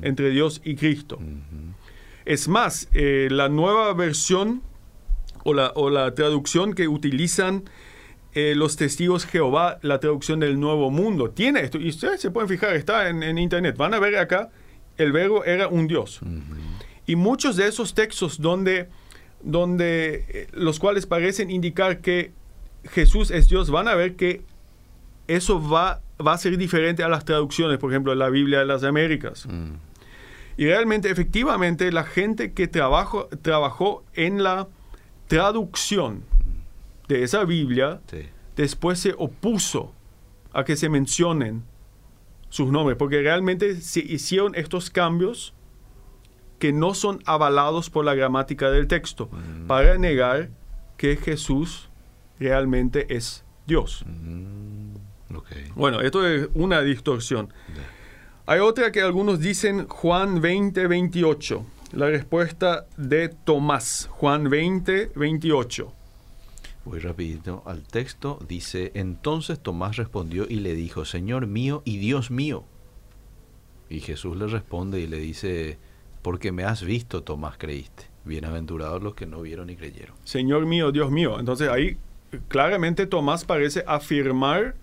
entre 0.01 0.29
Dios 0.29 0.61
y 0.63 0.75
Cristo. 0.75 1.19
Es 2.25 2.47
más, 2.47 2.89
eh, 2.93 3.27
la 3.31 3.49
nueva 3.49 3.93
versión 3.93 4.61
o 5.43 5.53
la, 5.53 5.71
o 5.75 5.89
la 5.89 6.13
traducción 6.13 6.73
que 6.73 6.87
utilizan 6.87 7.63
eh, 8.33 8.53
los 8.55 8.75
testigos 8.75 9.25
Jehová, 9.25 9.79
la 9.81 9.99
traducción 9.99 10.39
del 10.39 10.59
Nuevo 10.59 10.91
Mundo, 10.91 11.31
tiene 11.31 11.61
esto. 11.61 11.79
Y 11.79 11.89
ustedes 11.89 12.21
se 12.21 12.31
pueden 12.31 12.49
fijar, 12.49 12.75
está 12.75 13.09
en, 13.09 13.23
en 13.23 13.37
internet. 13.37 13.75
Van 13.77 13.93
a 13.93 13.99
ver 13.99 14.17
acá, 14.17 14.49
el 14.97 15.11
verbo 15.11 15.43
era 15.43 15.67
un 15.67 15.87
Dios. 15.87 16.21
Ujú. 16.21 16.55
Y 17.07 17.15
muchos 17.15 17.55
de 17.55 17.67
esos 17.67 17.93
textos 17.93 18.39
donde, 18.41 18.89
donde 19.41 20.25
eh, 20.29 20.47
los 20.53 20.79
cuales 20.79 21.05
parecen 21.05 21.49
indicar 21.51 21.99
que 22.01 22.31
Jesús 22.85 23.31
es 23.31 23.49
Dios, 23.49 23.69
van 23.69 23.87
a 23.87 23.95
ver 23.95 24.15
que 24.15 24.41
eso 25.27 25.61
va, 25.61 26.01
va 26.25 26.33
a 26.33 26.37
ser 26.37 26.57
diferente 26.57 27.03
a 27.03 27.09
las 27.09 27.25
traducciones, 27.25 27.77
por 27.79 27.91
ejemplo, 27.91 28.15
la 28.15 28.29
Biblia 28.29 28.59
de 28.59 28.65
las 28.65 28.83
Américas. 28.83 29.45
Mm. 29.47 29.73
Y 30.57 30.65
realmente, 30.65 31.09
efectivamente, 31.09 31.91
la 31.91 32.03
gente 32.03 32.53
que 32.53 32.67
trabajó, 32.67 33.27
trabajó 33.41 34.03
en 34.13 34.41
la 34.41 34.67
traducción 35.27 36.23
de 37.07 37.23
esa 37.23 37.43
Biblia, 37.45 38.01
Sí. 38.09 38.23
después 38.55 38.99
se 38.99 39.13
opuso 39.17 39.93
a 40.53 40.63
que 40.63 40.75
se 40.75 40.89
mencionen 40.89 41.63
sus 42.49 42.71
nombres, 42.71 42.97
porque 42.97 43.21
realmente 43.21 43.79
se 43.81 43.99
hicieron 43.99 44.55
estos 44.55 44.89
cambios 44.89 45.53
que 46.59 46.73
no 46.73 46.93
son 46.93 47.21
avalados 47.25 47.89
por 47.89 48.05
la 48.05 48.15
gramática 48.15 48.69
del 48.71 48.87
texto, 48.87 49.29
Mm. 49.31 49.67
para 49.67 49.97
negar 49.97 50.49
que 50.97 51.15
Jesús 51.17 51.89
realmente 52.39 53.15
es 53.15 53.43
Dios. 53.65 54.03
Mm. 54.07 54.77
Bueno, 55.75 56.01
esto 56.01 56.25
es 56.25 56.49
una 56.55 56.81
distorsión. 56.81 57.53
Hay 58.45 58.59
otra 58.59 58.91
que 58.91 59.01
algunos 59.01 59.39
dicen 59.39 59.87
Juan 59.87 60.41
20, 60.41 60.87
28. 60.87 61.65
La 61.93 62.07
respuesta 62.07 62.85
de 62.97 63.29
Tomás, 63.29 64.07
Juan 64.11 64.49
20, 64.49 65.11
28. 65.15 65.93
Voy 66.85 66.99
rapidito 66.99 67.61
al 67.65 67.83
texto. 67.83 68.39
Dice, 68.47 68.91
entonces 68.95 69.59
Tomás 69.59 69.97
respondió 69.97 70.45
y 70.49 70.55
le 70.55 70.73
dijo, 70.73 71.05
Señor 71.05 71.45
mío 71.47 71.81
y 71.85 71.97
Dios 71.97 72.31
mío. 72.31 72.63
Y 73.89 73.99
Jesús 73.99 74.35
le 74.37 74.47
responde 74.47 74.99
y 75.01 75.07
le 75.07 75.17
dice, 75.17 75.77
porque 76.21 76.51
me 76.51 76.63
has 76.63 76.83
visto, 76.83 77.23
Tomás, 77.23 77.57
creíste. 77.57 78.05
Bienaventurados 78.25 79.01
los 79.01 79.15
que 79.15 79.25
no 79.25 79.41
vieron 79.41 79.69
y 79.69 79.75
creyeron. 79.75 80.15
Señor 80.23 80.65
mío, 80.65 80.91
Dios 80.91 81.11
mío. 81.11 81.39
Entonces 81.39 81.69
ahí 81.69 81.97
claramente 82.49 83.07
Tomás 83.07 83.45
parece 83.45 83.83
afirmar 83.87 84.75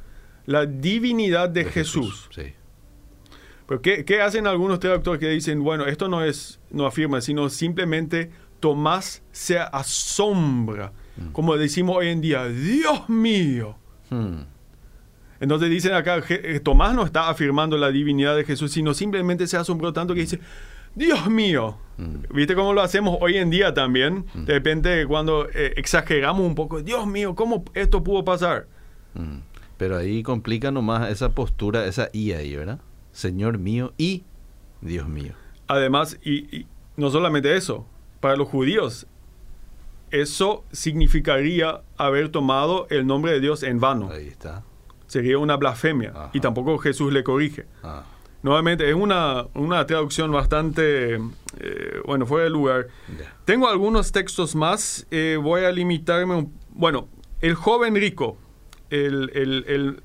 la 0.47 0.67
divinidad 0.67 1.49
de, 1.49 1.65
Jesús. 1.65 2.29
Sí. 2.35 2.55
Pero 3.67 3.83
¿qué, 3.83 4.05
qué 4.05 4.21
hacen 4.21 4.47
algunos 4.47 4.81
traductores 4.81 5.21
que 5.21 5.29
dicen, 5.29 5.63
bueno, 5.63 5.87
esto 5.87 6.09
no 6.09 6.23
es, 6.23 6.61
no 6.71 6.87
afirma, 6.87 7.21
sino 7.21 7.49
simplemente 7.49 8.31
Tomás 8.61 9.23
se 9.31 9.59
asombra, 9.59 10.93
como 11.33 11.57
decimos 11.59 11.97
hoy 11.99 12.09
en 12.09 12.23
día, 12.23 12.47
Dios 12.47 13.09
mío. 13.11 13.77
Hmm. 14.09 14.45
Entonces 15.39 15.69
dicen 15.69 15.93
acá, 15.93 16.23
eh, 16.31 16.61
Tomás 16.61 16.95
no 16.95 17.05
está 17.05 17.29
afirmando 17.29 17.77
la 17.77 17.91
divinidad 17.91 18.35
de 18.35 18.45
Jesús, 18.45 18.73
sino 18.73 18.95
simplemente 18.95 19.47
se 19.47 19.59
asombró 19.59 19.93
tanto 19.93 20.15
que 20.15 20.21
dice, 20.21 20.41
Dios 20.95 21.29
mío. 21.29 21.77
Mm. 21.97 22.35
¿Viste 22.35 22.55
cómo 22.55 22.73
lo 22.73 22.83
hacemos 22.83 23.19
hoy 23.21 23.37
en 23.37 23.51
día 23.51 23.73
también? 23.73 24.27
De 24.35 24.55
repente 24.55 25.07
cuando 25.07 25.49
eh, 25.49 25.75
exageramos 25.77 26.43
un 26.43 26.55
poco, 26.55 26.83
Dios 26.83 27.07
mío, 27.07 27.35
¿cómo 27.35 27.65
esto 27.75 28.03
pudo 28.03 28.25
pasar? 28.25 28.67
Mm. 29.15 29.39
Pero 29.77 29.97
ahí 29.97 30.23
complica 30.23 30.71
nomás 30.71 31.11
esa 31.11 31.31
postura, 31.31 31.87
esa 31.87 32.09
I 32.13 32.33
ahí, 32.33 32.57
¿verdad? 32.57 32.81
Señor 33.13 33.59
mío 33.59 33.93
y 33.99 34.25
Dios 34.81 35.09
mío. 35.09 35.35
Además, 35.67 36.19
y, 36.23 36.57
y 36.57 36.67
no 36.97 37.11
solamente 37.11 37.57
eso, 37.57 37.87
para 38.21 38.37
los 38.37 38.49
judíos, 38.49 39.07
eso 40.11 40.65
significaría 40.71 41.81
haber 41.97 42.29
tomado 42.29 42.87
el 42.91 43.07
nombre 43.07 43.33
de 43.33 43.41
Dios 43.41 43.63
en 43.63 43.81
vano. 43.81 44.11
Ahí 44.11 44.29
está. 44.29 44.63
Sería 45.07 45.39
una 45.39 45.57
blasfemia. 45.57 46.11
Ajá. 46.11 46.31
Y 46.33 46.41
tampoco 46.41 46.79
Jesús 46.79 47.13
le 47.13 47.25
corrige. 47.25 47.67
Ah, 47.83 48.05
Nuevamente, 48.45 48.87
es 48.89 48.95
una, 48.95 49.47
una 49.55 49.87
traducción 49.87 50.31
bastante, 50.31 51.15
eh, 51.15 51.21
bueno, 52.05 52.27
fuera 52.27 52.45
de 52.45 52.51
lugar. 52.51 52.89
Tengo 53.47 53.69
algunos 53.69 54.13
textos 54.13 54.55
más. 54.55 55.07
eh, 55.11 55.39
voy 55.43 55.65
a 55.65 55.73
limitarme. 55.73 56.35
un- 56.37 56.53
bueno, 56.75 57.09
el 57.41 57.55
joven 57.55 57.95
rico, 57.95 58.37
el, 58.91 59.31
el- 59.35 59.65
el 59.67 60.03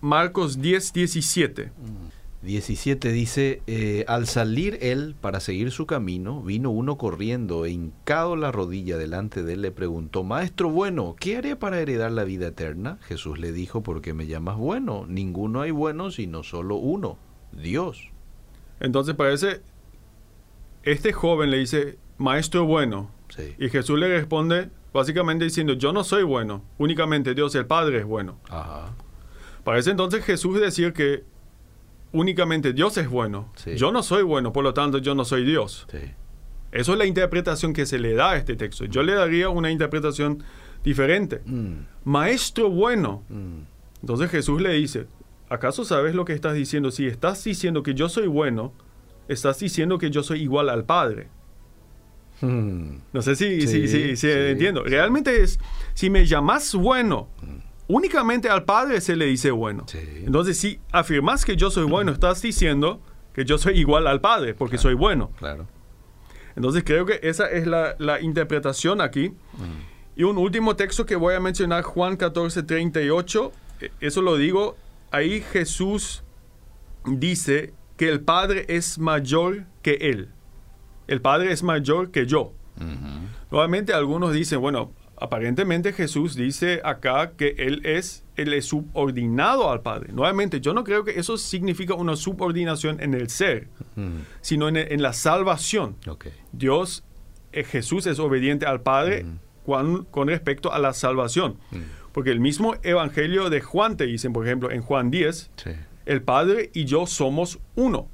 Marcos 0.00 0.60
10, 0.60 0.92
17. 0.92 1.70
17 2.42 3.12
dice, 3.12 3.62
eh, 3.68 4.04
al 4.08 4.26
salir 4.26 4.78
él 4.80 5.14
para 5.20 5.38
seguir 5.38 5.70
su 5.70 5.86
camino, 5.86 6.42
vino 6.42 6.70
uno 6.70 6.96
corriendo 6.98 7.66
e 7.66 7.70
hincado 7.70 8.34
la 8.34 8.50
rodilla 8.50 8.96
delante 8.96 9.42
de 9.44 9.52
él 9.52 9.62
le 9.62 9.70
preguntó, 9.70 10.24
Maestro 10.24 10.70
bueno, 10.70 11.14
¿qué 11.20 11.36
haré 11.36 11.54
para 11.54 11.78
heredar 11.80 12.10
la 12.10 12.24
vida 12.24 12.48
eterna? 12.48 12.98
Jesús 13.02 13.38
le 13.38 13.52
dijo, 13.52 13.82
¿por 13.82 14.00
qué 14.00 14.12
me 14.14 14.26
llamas 14.26 14.56
bueno? 14.56 15.04
Ninguno 15.06 15.60
hay 15.60 15.70
bueno 15.70 16.10
sino 16.10 16.42
solo 16.42 16.76
uno, 16.76 17.18
Dios. 17.52 18.08
Entonces 18.80 19.14
parece, 19.14 19.60
este 20.82 21.12
joven 21.12 21.50
le 21.50 21.58
dice, 21.58 21.98
maestro 22.18 22.64
bueno. 22.64 23.10
Sí. 23.28 23.54
Y 23.58 23.68
Jesús 23.68 23.98
le 23.98 24.08
responde 24.08 24.70
básicamente 24.92 25.44
diciendo, 25.44 25.74
yo 25.74 25.92
no 25.92 26.02
soy 26.02 26.22
bueno, 26.24 26.64
únicamente 26.78 27.34
Dios 27.34 27.54
el 27.54 27.66
Padre 27.66 27.98
es 27.98 28.04
bueno. 28.04 28.38
Ajá. 28.48 28.92
Parece 29.64 29.90
entonces 29.90 30.24
Jesús 30.24 30.58
decir 30.60 30.92
que 30.92 31.22
únicamente 32.12 32.72
Dios 32.72 32.96
es 32.96 33.08
bueno. 33.08 33.52
Sí. 33.56 33.76
Yo 33.76 33.92
no 33.92 34.02
soy 34.02 34.22
bueno, 34.22 34.52
por 34.52 34.64
lo 34.64 34.74
tanto 34.74 34.98
yo 34.98 35.14
no 35.14 35.24
soy 35.24 35.44
Dios. 35.44 35.86
Sí. 35.90 35.98
Eso 36.72 36.92
es 36.92 36.98
la 36.98 37.06
interpretación 37.06 37.72
que 37.72 37.84
se 37.86 37.98
le 37.98 38.14
da 38.14 38.30
a 38.32 38.36
este 38.36 38.56
texto. 38.56 38.84
Yo 38.86 39.02
le 39.02 39.12
daría 39.14 39.48
una 39.48 39.70
interpretación 39.70 40.42
diferente. 40.82 41.40
Mm, 41.44 41.72
Maestro 42.04 42.70
bueno. 42.70 43.22
mm, 43.28 43.58
Entonces 44.00 44.30
Jesús 44.30 44.60
le 44.62 44.72
dice, 44.72 45.06
¿acaso 45.50 45.84
sabes 45.84 46.14
lo 46.14 46.24
que 46.24 46.32
estás 46.32 46.54
diciendo? 46.54 46.90
Si 46.90 47.06
estás 47.06 47.44
diciendo 47.44 47.82
que 47.82 47.92
yo 47.94 48.08
soy 48.08 48.26
bueno, 48.26 48.72
estás 49.28 49.58
diciendo 49.58 49.98
que 49.98 50.10
yo 50.10 50.22
soy 50.22 50.40
igual 50.42 50.70
al 50.70 50.84
Padre. 50.84 51.28
mm. 52.40 52.96
No 53.12 53.22
sé 53.22 53.36
si, 53.36 53.60
Sí, 53.62 53.66
si, 53.66 53.88
si- 53.88 54.08
si 54.10 54.16
sí, 54.16 54.30
entiendo. 54.30 54.82
sí. 54.84 54.90
Realmente 54.90 55.42
es, 55.42 55.58
si 55.94 56.08
me 56.10 56.24
llamas 56.26 56.74
bueno, 56.74 57.28
únicamente 57.88 58.48
al 58.48 58.64
Padre 58.64 59.00
se 59.00 59.16
le 59.16 59.26
dice 59.26 59.50
bueno. 59.50 59.84
Entonces, 60.24 60.58
si 60.58 60.80
afirmas 60.92 61.44
que 61.44 61.56
yo 61.56 61.70
soy 61.70 61.84
bueno, 61.84 62.12
estás 62.12 62.40
diciendo 62.42 63.00
que 63.34 63.44
yo 63.44 63.58
soy 63.58 63.78
igual 63.78 64.06
al 64.06 64.20
Padre, 64.20 64.54
porque 64.54 64.78
soy 64.78 64.94
bueno. 64.94 65.30
Claro. 65.38 65.66
Entonces 66.56 66.82
creo 66.84 67.06
que 67.06 67.20
esa 67.22 67.48
es 67.50 67.66
la, 67.66 67.94
la 67.98 68.20
interpretación 68.20 69.00
aquí. 69.00 69.32
Y 70.16 70.24
un 70.24 70.36
último 70.38 70.76
texto 70.76 71.06
que 71.06 71.16
voy 71.16 71.34
a 71.34 71.40
mencionar, 71.40 71.82
Juan 71.84 72.16
14, 72.16 72.62
38. 72.64 73.52
Eh, 73.80 73.90
Eso 74.00 74.20
lo 74.20 74.36
digo, 74.36 74.76
ahí 75.10 75.40
Jesús 75.40 76.22
dice 77.04 77.72
que 77.96 78.08
el 78.08 78.20
Padre 78.20 78.64
es 78.68 78.98
mayor 78.98 79.64
que 79.82 79.94
Él. 79.94 80.28
El 81.06 81.20
Padre 81.20 81.52
es 81.52 81.62
mayor 81.62 82.10
que 82.10 82.26
yo. 82.26 82.52
Nuevamente 83.50 83.92
algunos 83.92 84.32
dicen, 84.32 84.60
bueno, 84.60 84.92
aparentemente 85.18 85.92
Jesús 85.92 86.34
dice 86.34 86.80
acá 86.82 87.32
que 87.36 87.54
Él 87.58 87.82
es, 87.84 88.24
él 88.36 88.54
es 88.54 88.66
subordinado 88.66 89.70
al 89.70 89.82
Padre. 89.82 90.12
Nuevamente, 90.12 90.60
yo 90.60 90.72
no 90.72 90.82
creo 90.82 91.04
que 91.04 91.18
eso 91.18 91.36
significa 91.36 91.94
una 91.94 92.16
subordinación 92.16 93.02
en 93.02 93.12
el 93.12 93.28
ser, 93.28 93.68
sino 94.40 94.68
en, 94.68 94.76
en 94.78 95.02
la 95.02 95.12
salvación. 95.12 95.96
Dios, 96.52 97.04
eh, 97.52 97.64
Jesús 97.64 98.06
es 98.06 98.18
obediente 98.18 98.64
al 98.64 98.80
Padre 98.80 99.26
con 99.64 100.28
respecto 100.28 100.72
a 100.72 100.78
la 100.78 100.92
salvación. 100.94 101.58
Porque 102.12 102.30
el 102.30 102.40
mismo 102.40 102.74
Evangelio 102.82 103.50
de 103.50 103.60
Juan 103.60 103.96
te 103.96 104.06
dicen, 104.06 104.32
por 104.32 104.44
ejemplo, 104.46 104.70
en 104.70 104.82
Juan 104.82 105.10
10, 105.10 105.50
Sí. 105.56 105.70
el 106.06 106.22
Padre 106.22 106.70
y 106.74 106.84
yo 106.86 107.06
somos 107.06 107.58
uno. 107.76 108.08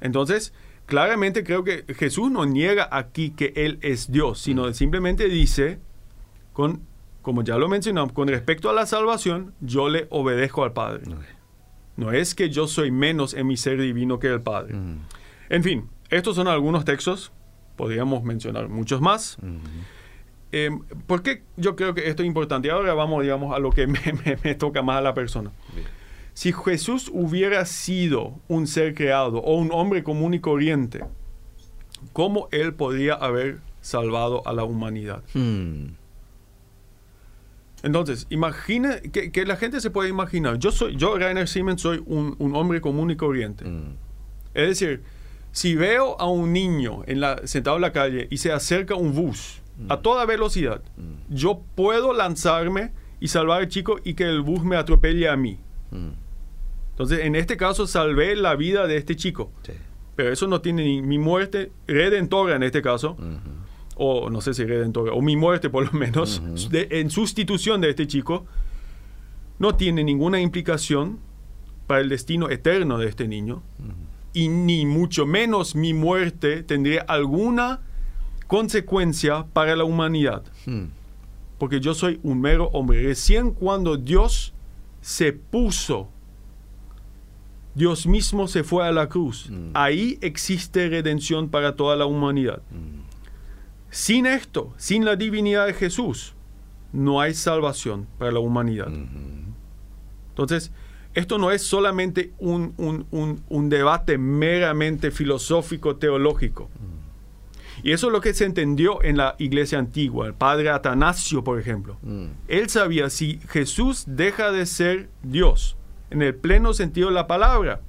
Entonces, 0.00 0.52
claramente 0.86 1.42
creo 1.44 1.64
que 1.64 1.84
Jesús 1.96 2.30
no 2.30 2.44
niega 2.46 2.88
aquí 2.90 3.30
que 3.30 3.52
Él 3.56 3.78
es 3.82 4.10
Dios, 4.12 4.40
sino 4.40 4.72
simplemente 4.72 5.28
dice, 5.28 5.78
con, 6.52 6.82
como 7.22 7.42
ya 7.42 7.56
lo 7.58 7.68
mencionamos, 7.68 8.12
con 8.12 8.28
respecto 8.28 8.70
a 8.70 8.72
la 8.72 8.86
salvación, 8.86 9.54
yo 9.60 9.88
le 9.88 10.06
obedezco 10.10 10.64
al 10.64 10.72
Padre. 10.72 11.02
No 11.96 12.12
es 12.12 12.34
que 12.34 12.48
yo 12.50 12.68
soy 12.68 12.90
menos 12.90 13.34
en 13.34 13.46
mi 13.46 13.56
ser 13.56 13.80
divino 13.80 14.18
que 14.18 14.28
el 14.28 14.40
Padre. 14.40 14.76
En 15.48 15.62
fin, 15.64 15.88
estos 16.10 16.36
son 16.36 16.46
algunos 16.46 16.84
textos, 16.84 17.32
podríamos 17.76 18.22
mencionar 18.22 18.68
muchos 18.68 19.00
más. 19.00 19.36
Eh, 20.52 20.70
¿Por 21.06 21.22
qué 21.22 21.42
yo 21.56 21.76
creo 21.76 21.94
que 21.94 22.08
esto 22.08 22.22
es 22.22 22.26
importante? 22.26 22.70
Ahora 22.70 22.94
vamos, 22.94 23.22
digamos, 23.22 23.54
a 23.54 23.58
lo 23.58 23.70
que 23.70 23.86
me, 23.86 24.00
me- 24.24 24.38
me 24.42 24.54
toca 24.54 24.82
más 24.82 24.98
a 24.98 25.00
la 25.02 25.14
persona. 25.14 25.50
Bien. 25.74 25.86
Si 26.34 26.52
Jesús 26.52 27.10
hubiera 27.12 27.64
sido 27.66 28.34
un 28.48 28.66
ser 28.66 28.94
creado 28.94 29.38
o 29.38 29.56
un 29.56 29.70
hombre 29.72 30.02
común 30.04 30.34
y 30.34 30.40
corriente, 30.40 31.04
¿cómo 32.12 32.48
él 32.52 32.74
podría 32.74 33.14
haber 33.14 33.58
salvado 33.80 34.46
a 34.46 34.52
la 34.52 34.62
humanidad? 34.64 35.22
Mm. 35.34 35.86
Entonces, 37.82 38.26
imagina 38.30 39.00
que, 39.00 39.30
que 39.30 39.44
la 39.46 39.56
gente 39.56 39.80
se 39.80 39.90
puede 39.90 40.08
imaginar. 40.08 40.58
Yo 40.58 40.72
soy, 40.72 40.96
yo, 40.96 41.16
Rainer 41.16 41.48
Siemens, 41.48 41.80
soy 41.80 42.02
un, 42.06 42.34
un 42.38 42.56
hombre 42.56 42.80
común 42.80 43.10
y 43.10 43.16
corriente. 43.16 43.64
Mm. 43.64 43.94
Es 44.54 44.68
decir, 44.68 45.02
si 45.52 45.74
veo 45.76 46.20
a 46.20 46.26
un 46.28 46.52
niño 46.52 47.02
en 47.06 47.20
la, 47.20 47.40
sentado 47.46 47.76
en 47.76 47.82
la 47.82 47.92
calle 47.92 48.26
y 48.30 48.38
se 48.38 48.50
acerca 48.52 48.94
un 48.96 49.14
bus 49.14 49.60
a 49.88 49.98
toda 49.98 50.24
velocidad, 50.26 50.82
Mm. 50.96 51.34
yo 51.34 51.62
puedo 51.74 52.12
lanzarme 52.12 52.92
y 53.20 53.28
salvar 53.28 53.60
al 53.60 53.68
chico 53.68 53.98
y 54.04 54.14
que 54.14 54.24
el 54.24 54.42
bus 54.42 54.62
me 54.64 54.76
atropelle 54.76 55.28
a 55.28 55.36
mí. 55.36 55.58
Mm. 55.90 56.08
Entonces, 56.90 57.20
en 57.20 57.36
este 57.36 57.56
caso, 57.56 57.86
salvé 57.86 58.34
la 58.36 58.56
vida 58.56 58.86
de 58.86 58.96
este 58.96 59.14
chico. 59.16 59.52
Sí. 59.62 59.72
Pero 60.16 60.32
eso 60.32 60.48
no 60.48 60.60
tiene 60.60 60.82
ni 60.84 61.00
mi 61.02 61.18
muerte 61.18 61.70
redentora 61.86 62.56
en 62.56 62.64
este 62.64 62.82
caso, 62.82 63.16
o 63.94 64.30
no 64.30 64.40
sé 64.40 64.52
si 64.54 64.64
redentora, 64.64 65.12
o 65.12 65.22
mi 65.22 65.36
muerte 65.36 65.70
por 65.70 65.84
lo 65.86 65.92
menos, 65.98 66.42
de- 66.70 66.88
en 66.90 67.10
sustitución 67.10 67.80
de 67.80 67.90
este 67.90 68.06
chico, 68.08 68.46
no 69.60 69.74
tiene 69.76 70.02
ninguna 70.04 70.40
implicación 70.40 71.20
para 71.86 72.00
el 72.00 72.08
destino 72.08 72.50
eterno 72.50 72.98
de 72.98 73.08
este 73.08 73.28
niño, 73.28 73.62
y 74.32 74.48
ni 74.48 74.86
mucho 74.86 75.24
menos 75.24 75.74
mi 75.76 75.94
muerte 75.94 76.62
tendría 76.64 77.02
alguna 77.02 77.80
consecuencia 78.48 79.46
para 79.52 79.76
la 79.76 79.84
humanidad, 79.84 80.42
Mm. 80.66 80.86
porque 81.58 81.78
yo 81.80 81.94
soy 81.94 82.18
un 82.24 82.40
mero 82.40 82.68
hombre. 82.72 83.02
Recién 83.02 83.52
cuando 83.52 83.96
Dios 83.96 84.52
se 85.00 85.32
puso, 85.32 86.08
Dios 87.74 88.06
mismo 88.06 88.48
se 88.48 88.64
fue 88.64 88.84
a 88.86 88.90
la 88.92 89.08
cruz, 89.08 89.48
Mm. 89.50 89.70
ahí 89.74 90.18
existe 90.20 90.88
redención 90.88 91.48
para 91.48 91.76
toda 91.76 91.94
la 91.94 92.06
humanidad. 92.06 92.60
Mm. 92.70 92.98
Sin 93.90 94.26
esto, 94.26 94.72
sin 94.76 95.04
la 95.04 95.14
divinidad 95.16 95.66
de 95.66 95.74
Jesús, 95.74 96.34
no 96.92 97.20
hay 97.20 97.34
salvación 97.34 98.06
para 98.18 98.32
la 98.32 98.40
humanidad. 98.40 98.88
Entonces, 100.30 100.72
esto 101.14 101.38
no 101.38 101.50
es 101.50 101.62
solamente 101.62 102.32
un, 102.38 102.74
un- 102.78 103.06
un- 103.10 103.42
un 103.48 103.68
debate 103.68 104.18
meramente 104.18 105.10
filosófico, 105.10 105.96
teológico. 105.96 106.68
Y 107.82 107.92
eso 107.92 108.08
es 108.08 108.12
lo 108.12 108.20
que 108.20 108.34
se 108.34 108.44
entendió 108.44 109.02
en 109.02 109.16
la 109.16 109.36
iglesia 109.38 109.78
antigua. 109.78 110.26
El 110.26 110.34
padre 110.34 110.70
Atanasio, 110.70 111.44
por 111.44 111.58
ejemplo. 111.58 111.98
Mm. 112.02 112.26
Él 112.48 112.68
sabía 112.68 113.10
si 113.10 113.40
Jesús 113.48 114.04
deja 114.06 114.52
de 114.52 114.66
ser 114.66 115.10
Dios, 115.22 115.76
en 116.10 116.22
el 116.22 116.34
pleno 116.34 116.72
sentido 116.72 117.08
de 117.08 117.14
la 117.14 117.26
palabra, 117.26 117.80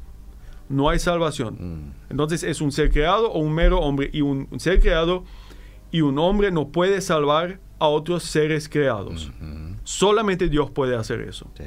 no 0.68 0.90
hay 0.90 1.00
salvación. 1.00 1.56
Mm. 1.60 2.12
Entonces 2.12 2.44
es 2.44 2.62
un 2.62 2.72
ser 2.72 2.92
creado 2.92 3.32
o 3.32 3.40
un 3.40 3.54
mero 3.54 3.80
hombre. 3.80 4.10
Y 4.14 4.22
un, 4.22 4.48
un 4.52 4.60
ser 4.60 4.80
creado 4.80 5.24
y 5.92 6.02
un 6.02 6.20
hombre 6.20 6.52
no 6.52 6.70
puede 6.70 7.02
salvar 7.02 7.60
a 7.80 7.88
otros 7.88 8.24
seres 8.24 8.70
creados. 8.70 9.32
Solamente 9.84 10.50
Dios 10.50 10.70
puede 10.70 10.96
hacer 10.96 11.22
eso. 11.22 11.50
Sí. 11.58 11.64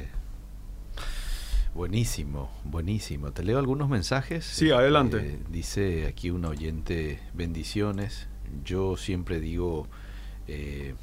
Buenísimo, 1.75 2.51
buenísimo. 2.65 3.31
Te 3.31 3.43
leo 3.43 3.57
algunos 3.57 3.89
mensajes. 3.89 4.45
Sí, 4.45 4.69
adelante. 4.69 5.17
Eh, 5.17 5.39
dice 5.49 6.05
aquí 6.05 6.29
un 6.29 6.45
oyente, 6.45 7.19
bendiciones. 7.33 8.27
Yo 8.63 8.95
siempre 8.95 9.39
digo 9.39 9.87
eh, 10.47 10.93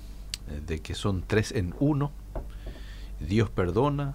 de 0.65 0.79
que 0.79 0.95
son 0.95 1.25
tres 1.27 1.51
en 1.51 1.75
uno. 1.81 2.13
Dios 3.19 3.51
perdona 3.51 4.15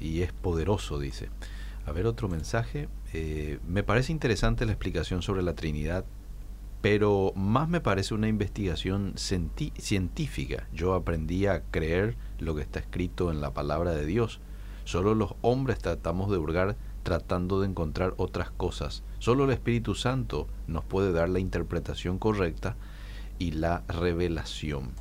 y 0.00 0.22
es 0.22 0.32
poderoso, 0.32 0.98
dice. 0.98 1.28
A 1.84 1.92
ver, 1.92 2.06
otro 2.06 2.28
mensaje. 2.28 2.88
Eh, 3.12 3.58
me 3.68 3.82
parece 3.82 4.10
interesante 4.10 4.64
la 4.64 4.72
explicación 4.72 5.20
sobre 5.20 5.42
la 5.42 5.54
Trinidad, 5.54 6.06
pero 6.80 7.34
más 7.36 7.68
me 7.68 7.82
parece 7.82 8.14
una 8.14 8.28
investigación 8.28 9.14
científica. 9.16 10.66
Yo 10.72 10.94
aprendí 10.94 11.44
a 11.44 11.62
creer 11.70 12.16
lo 12.38 12.54
que 12.54 12.62
está 12.62 12.78
escrito 12.78 13.30
en 13.30 13.42
la 13.42 13.52
palabra 13.52 13.92
de 13.92 14.06
Dios. 14.06 14.40
Solo 14.88 15.14
los 15.14 15.34
hombres 15.42 15.76
tratamos 15.80 16.30
de 16.30 16.38
hurgar 16.38 16.74
tratando 17.02 17.60
de 17.60 17.66
encontrar 17.66 18.14
otras 18.16 18.50
cosas. 18.50 19.02
Solo 19.18 19.44
el 19.44 19.50
Espíritu 19.50 19.94
Santo 19.94 20.48
nos 20.66 20.82
puede 20.82 21.12
dar 21.12 21.28
la 21.28 21.40
interpretación 21.40 22.18
correcta 22.18 22.74
y 23.38 23.50
la 23.50 23.82
revelación. 23.86 24.92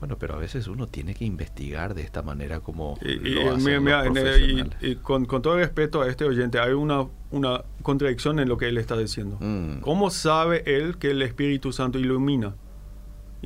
Bueno, 0.00 0.16
pero 0.18 0.36
a 0.36 0.38
veces 0.38 0.68
uno 0.68 0.86
tiene 0.86 1.14
que 1.14 1.26
investigar 1.26 1.92
de 1.94 2.00
esta 2.00 2.22
manera 2.22 2.60
como 2.60 2.98
Y, 3.02 3.14
lo 3.16 3.54
hacen 3.54 3.84
mira, 3.84 4.04
los 4.04 4.12
profesionales. 4.14 4.76
y- 4.80 4.86
y 4.92 4.96
con, 4.96 5.26
con 5.26 5.42
todo 5.42 5.56
respeto 5.56 6.00
a 6.00 6.08
este 6.08 6.24
oyente, 6.24 6.58
hay 6.58 6.72
una, 6.72 7.06
una 7.30 7.62
contradicción 7.82 8.38
en 8.40 8.48
lo 8.48 8.56
que 8.56 8.68
él 8.68 8.78
está 8.78 8.96
diciendo. 8.96 9.36
Mm, 9.40 9.80
¿Cómo 9.82 10.08
sabe 10.08 10.62
él 10.64 10.96
que 10.96 11.10
el 11.10 11.20
Espíritu 11.20 11.72
Santo 11.72 11.98
ilumina? 11.98 12.54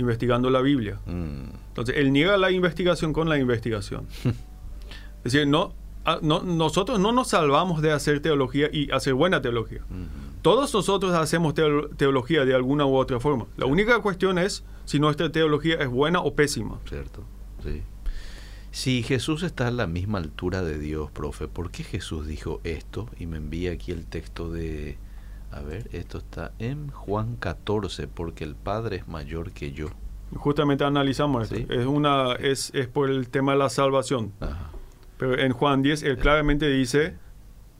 Investigando 0.01 0.49
la 0.51 0.61
Biblia. 0.63 0.99
mm, 1.07 1.69
Entonces, 1.69 1.97
él 1.99 2.13
niega 2.13 2.37
la 2.39 2.51
investigación 2.51 3.13
con 3.13 3.29
la 3.29 3.39
investigación. 3.39 4.07
es 4.25 5.33
decir, 5.33 5.47
no, 5.47 5.75
ah, 6.05 6.19
no, 6.23 6.41
nosotros 6.43 6.99
no 6.99 7.13
nos 7.13 7.29
salvamos 7.29 7.83
de 7.83 7.93
hacer 7.93 8.21
teología 8.21 8.69
y 8.73 8.91
hacer 8.91 9.15
buena 9.15 9.41
teología. 9.43 9.83
mm, 9.91 10.41
Todos 10.43 10.73
nosotros 10.73 11.13
hacemos 11.15 11.55
teo- 11.55 11.89
teología 11.97 12.45
de 12.47 12.55
alguna 12.55 12.87
u 12.87 12.97
otra 12.97 13.21
forma. 13.21 13.45
La 13.59 13.67
única 13.67 14.01
cuestión 14.01 14.39
es 14.39 14.65
si 14.87 14.99
nuestra 14.99 15.31
teología 15.31 15.75
es 15.77 15.89
buena 15.89 16.21
o 16.21 16.35
pésima. 16.35 16.79
¿Cierto? 16.89 17.23
Sí. 17.63 17.83
Si 18.73 19.03
Jesús 19.03 19.43
está 19.43 19.67
a 19.69 19.71
la 19.71 19.87
misma 19.87 20.19
altura 20.19 20.63
de 20.63 20.79
Dios, 20.79 21.11
profe, 21.11 21.47
¿por 21.49 21.71
qué 21.71 21.83
Jesús 21.85 22.27
dijo 22.27 22.61
esto? 22.65 23.09
Y 23.19 23.27
me 23.27 23.37
envía 23.37 23.73
aquí 23.73 23.91
el 23.93 24.07
texto 24.07 24.51
de... 24.51 24.97
A 25.53 25.61
ver, 25.63 25.89
esto 25.93 26.19
está 26.19 26.53
en 26.59 26.91
Juan 26.91 27.37
14, 27.37 28.07
porque 28.09 28.45
el 28.45 28.55
Padre 28.55 28.97
es 28.97 29.09
mayor 29.09 29.51
que 29.53 29.73
yo. 29.73 29.89
Justamente 30.35 30.85
analizamos 30.85 31.51
esto. 31.51 31.73
Es, 31.73 31.87
una, 31.87 32.35
es, 32.35 32.71
es 32.75 32.87
por 32.87 33.11
el 33.11 33.29
tema 33.31 33.53
de 33.53 33.59
la 33.59 33.69
salvación. 33.69 34.33
Ajá. 34.41 34.71
Pero 35.19 35.39
en 35.39 35.53
Juan 35.53 35.83
10, 35.83 36.05
él 36.05 36.19
claramente 36.19 36.69
dice, 36.69 37.17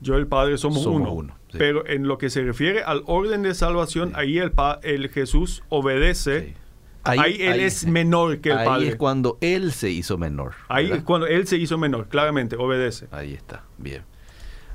yo 0.01 0.15
y 0.15 0.19
el 0.19 0.27
Padre 0.27 0.57
somos, 0.57 0.83
Somos 0.83 0.99
uno. 1.01 1.11
uno, 1.13 1.33
sí. 1.49 1.57
Pero 1.57 1.87
en 1.87 2.07
lo 2.07 2.17
que 2.17 2.29
se 2.29 2.43
refiere 2.43 2.83
al 2.83 3.03
orden 3.07 3.41
de 3.41 3.53
salvación, 3.55 4.11
ahí 4.15 4.37
el, 4.37 4.51
pa- 4.51 4.79
el 4.83 5.09
Jesús 5.09 5.63
obedece. 5.69 6.55
Ahí, 7.03 7.37
él 7.41 7.61
es 7.61 7.87
menor 7.87 8.41
que 8.41 8.49
el 8.51 8.57
ahí 8.59 8.67
Padre. 8.67 8.87
es 8.89 8.95
cuando 8.97 9.37
Él 9.41 9.71
se 9.71 9.89
hizo 9.89 10.19
menor. 10.19 10.53
Ahí 10.67 10.91
es 10.91 11.01
cuando 11.01 11.25
él 11.25 11.47
se 11.47 11.57
hizo 11.57 11.79
menor, 11.79 12.09
claramente, 12.09 12.55
obedece. 12.57 13.07
Ahí 13.11 13.33
está, 13.33 13.63
bien. 13.79 14.03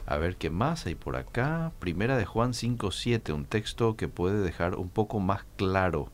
A 0.07 0.19
ver 0.19 0.37
qué 0.37 0.51
más 0.51 0.87
hay 0.87 0.95
por 0.95 1.16
acá. 1.16 1.73
Primera 1.79 2.16
de 2.16 2.25
Juan 2.25 2.53
5.7, 2.53 3.35
un 3.35 3.45
texto 3.45 3.97
que 3.97 4.09
puede 4.09 4.40
dejar 4.40 4.77
un 4.77 4.88
poco 4.88 5.21
más 5.21 5.45
claro 5.57 6.11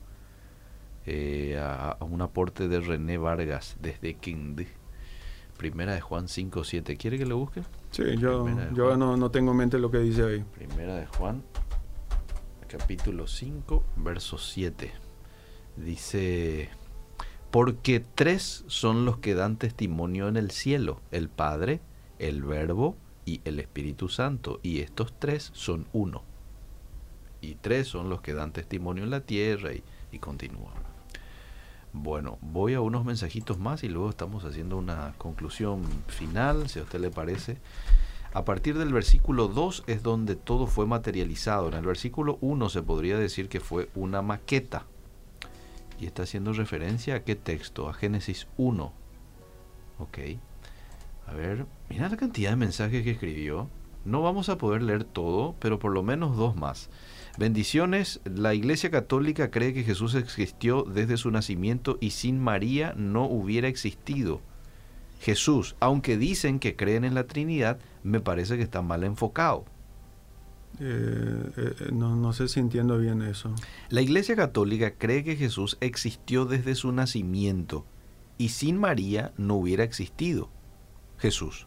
eh, 1.06 1.58
a, 1.58 1.96
a 2.00 2.04
un 2.04 2.22
aporte 2.22 2.68
de 2.68 2.80
René 2.80 3.18
Vargas 3.18 3.76
desde 3.80 4.14
Quindí. 4.14 4.66
Primera 5.58 5.92
de 5.92 6.00
Juan 6.00 6.26
5.7. 6.26 6.96
¿Quiere 6.96 7.18
que 7.18 7.26
lo 7.26 7.36
busque? 7.36 7.62
Sí, 7.90 8.16
yo, 8.18 8.48
yo 8.74 8.96
no, 8.96 9.16
no 9.16 9.30
tengo 9.30 9.52
en 9.52 9.58
mente 9.58 9.78
lo 9.78 9.90
que 9.90 9.98
dice 9.98 10.24
ahí. 10.24 10.44
Primera 10.54 10.96
de 10.96 11.06
Juan 11.06 11.42
capítulo 12.72 13.26
5, 13.26 13.84
verso 13.96 14.38
7. 14.38 14.90
Dice, 15.76 16.70
porque 17.50 18.00
tres 18.00 18.64
son 18.66 19.04
los 19.04 19.18
que 19.18 19.34
dan 19.34 19.58
testimonio 19.58 20.28
en 20.28 20.38
el 20.38 20.50
cielo, 20.50 21.00
el 21.10 21.28
Padre, 21.28 21.82
el 22.18 22.42
Verbo 22.42 22.96
y 23.24 23.40
el 23.44 23.60
Espíritu 23.60 24.08
Santo, 24.08 24.60
y 24.62 24.80
estos 24.80 25.12
tres 25.18 25.50
son 25.54 25.86
uno. 25.92 26.22
Y 27.40 27.56
tres 27.56 27.88
son 27.88 28.08
los 28.08 28.20
que 28.20 28.34
dan 28.34 28.52
testimonio 28.52 29.04
en 29.04 29.10
la 29.10 29.20
tierra 29.20 29.72
y, 29.72 29.82
y 30.12 30.18
continúa. 30.18 30.72
Bueno, 31.92 32.38
voy 32.40 32.74
a 32.74 32.80
unos 32.80 33.04
mensajitos 33.04 33.58
más 33.58 33.84
y 33.84 33.88
luego 33.88 34.08
estamos 34.08 34.44
haciendo 34.44 34.78
una 34.78 35.14
conclusión 35.18 35.82
final, 36.08 36.68
si 36.68 36.78
a 36.78 36.84
usted 36.84 37.00
le 37.00 37.10
parece. 37.10 37.58
A 38.34 38.46
partir 38.46 38.78
del 38.78 38.94
versículo 38.94 39.48
2 39.48 39.84
es 39.86 40.02
donde 40.02 40.36
todo 40.36 40.66
fue 40.66 40.86
materializado. 40.86 41.68
En 41.68 41.74
el 41.74 41.84
versículo 41.84 42.38
1 42.40 42.70
se 42.70 42.82
podría 42.82 43.18
decir 43.18 43.48
que 43.50 43.60
fue 43.60 43.90
una 43.94 44.22
maqueta. 44.22 44.86
Y 46.00 46.06
está 46.06 46.22
haciendo 46.22 46.54
referencia 46.54 47.16
a 47.16 47.24
qué 47.24 47.36
texto? 47.36 47.90
A 47.90 47.92
Génesis 47.92 48.48
1. 48.56 48.92
Ok. 49.98 50.18
A 51.26 51.34
ver, 51.34 51.66
mira 51.88 52.08
la 52.08 52.16
cantidad 52.16 52.50
de 52.50 52.56
mensajes 52.56 53.02
que 53.04 53.12
escribió. 53.12 53.68
No 54.04 54.22
vamos 54.22 54.48
a 54.48 54.58
poder 54.58 54.82
leer 54.82 55.04
todo, 55.04 55.54
pero 55.60 55.78
por 55.78 55.92
lo 55.92 56.02
menos 56.02 56.36
dos 56.36 56.56
más. 56.56 56.90
Bendiciones, 57.38 58.20
la 58.24 58.52
Iglesia 58.52 58.90
Católica 58.90 59.50
cree 59.50 59.72
que 59.72 59.84
Jesús 59.84 60.14
existió 60.14 60.82
desde 60.82 61.16
su 61.16 61.30
nacimiento 61.30 61.98
y 62.00 62.10
sin 62.10 62.38
María 62.38 62.94
no 62.96 63.24
hubiera 63.24 63.68
existido. 63.68 64.40
Jesús, 65.20 65.76
aunque 65.78 66.18
dicen 66.18 66.58
que 66.58 66.74
creen 66.74 67.04
en 67.04 67.14
la 67.14 67.28
Trinidad, 67.28 67.78
me 68.02 68.20
parece 68.20 68.56
que 68.56 68.64
está 68.64 68.82
mal 68.82 69.04
enfocado. 69.04 69.64
Eh, 70.80 71.50
eh, 71.56 71.74
no, 71.92 72.16
no 72.16 72.32
sé 72.32 72.48
si 72.48 72.58
entiendo 72.58 72.98
bien 72.98 73.22
eso. 73.22 73.54
La 73.88 74.02
Iglesia 74.02 74.34
Católica 74.34 74.94
cree 74.94 75.22
que 75.22 75.36
Jesús 75.36 75.78
existió 75.80 76.44
desde 76.44 76.74
su 76.74 76.90
nacimiento 76.90 77.86
y 78.36 78.48
sin 78.48 78.78
María 78.78 79.32
no 79.36 79.54
hubiera 79.54 79.84
existido 79.84 80.50
Jesús. 81.22 81.66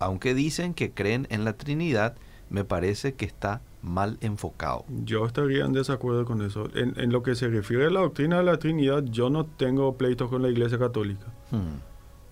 Aunque 0.00 0.34
dicen 0.34 0.74
que 0.74 0.90
creen 0.90 1.26
en 1.30 1.44
la 1.44 1.52
Trinidad, 1.52 2.16
me 2.50 2.64
parece 2.64 3.14
que 3.14 3.24
está 3.24 3.62
mal 3.82 4.18
enfocado. 4.20 4.84
Yo 5.04 5.24
estaría 5.26 5.64
en 5.64 5.72
desacuerdo 5.72 6.24
con 6.24 6.42
eso. 6.42 6.68
En, 6.74 6.98
en 6.98 7.12
lo 7.12 7.22
que 7.22 7.34
se 7.34 7.48
refiere 7.48 7.86
a 7.86 7.90
la 7.90 8.00
doctrina 8.00 8.38
de 8.38 8.44
la 8.44 8.58
Trinidad, 8.58 9.04
yo 9.04 9.30
no 9.30 9.46
tengo 9.46 9.96
pleitos 9.96 10.28
con 10.28 10.42
la 10.42 10.48
Iglesia 10.48 10.78
Católica. 10.78 11.26
Hmm. 11.50 11.78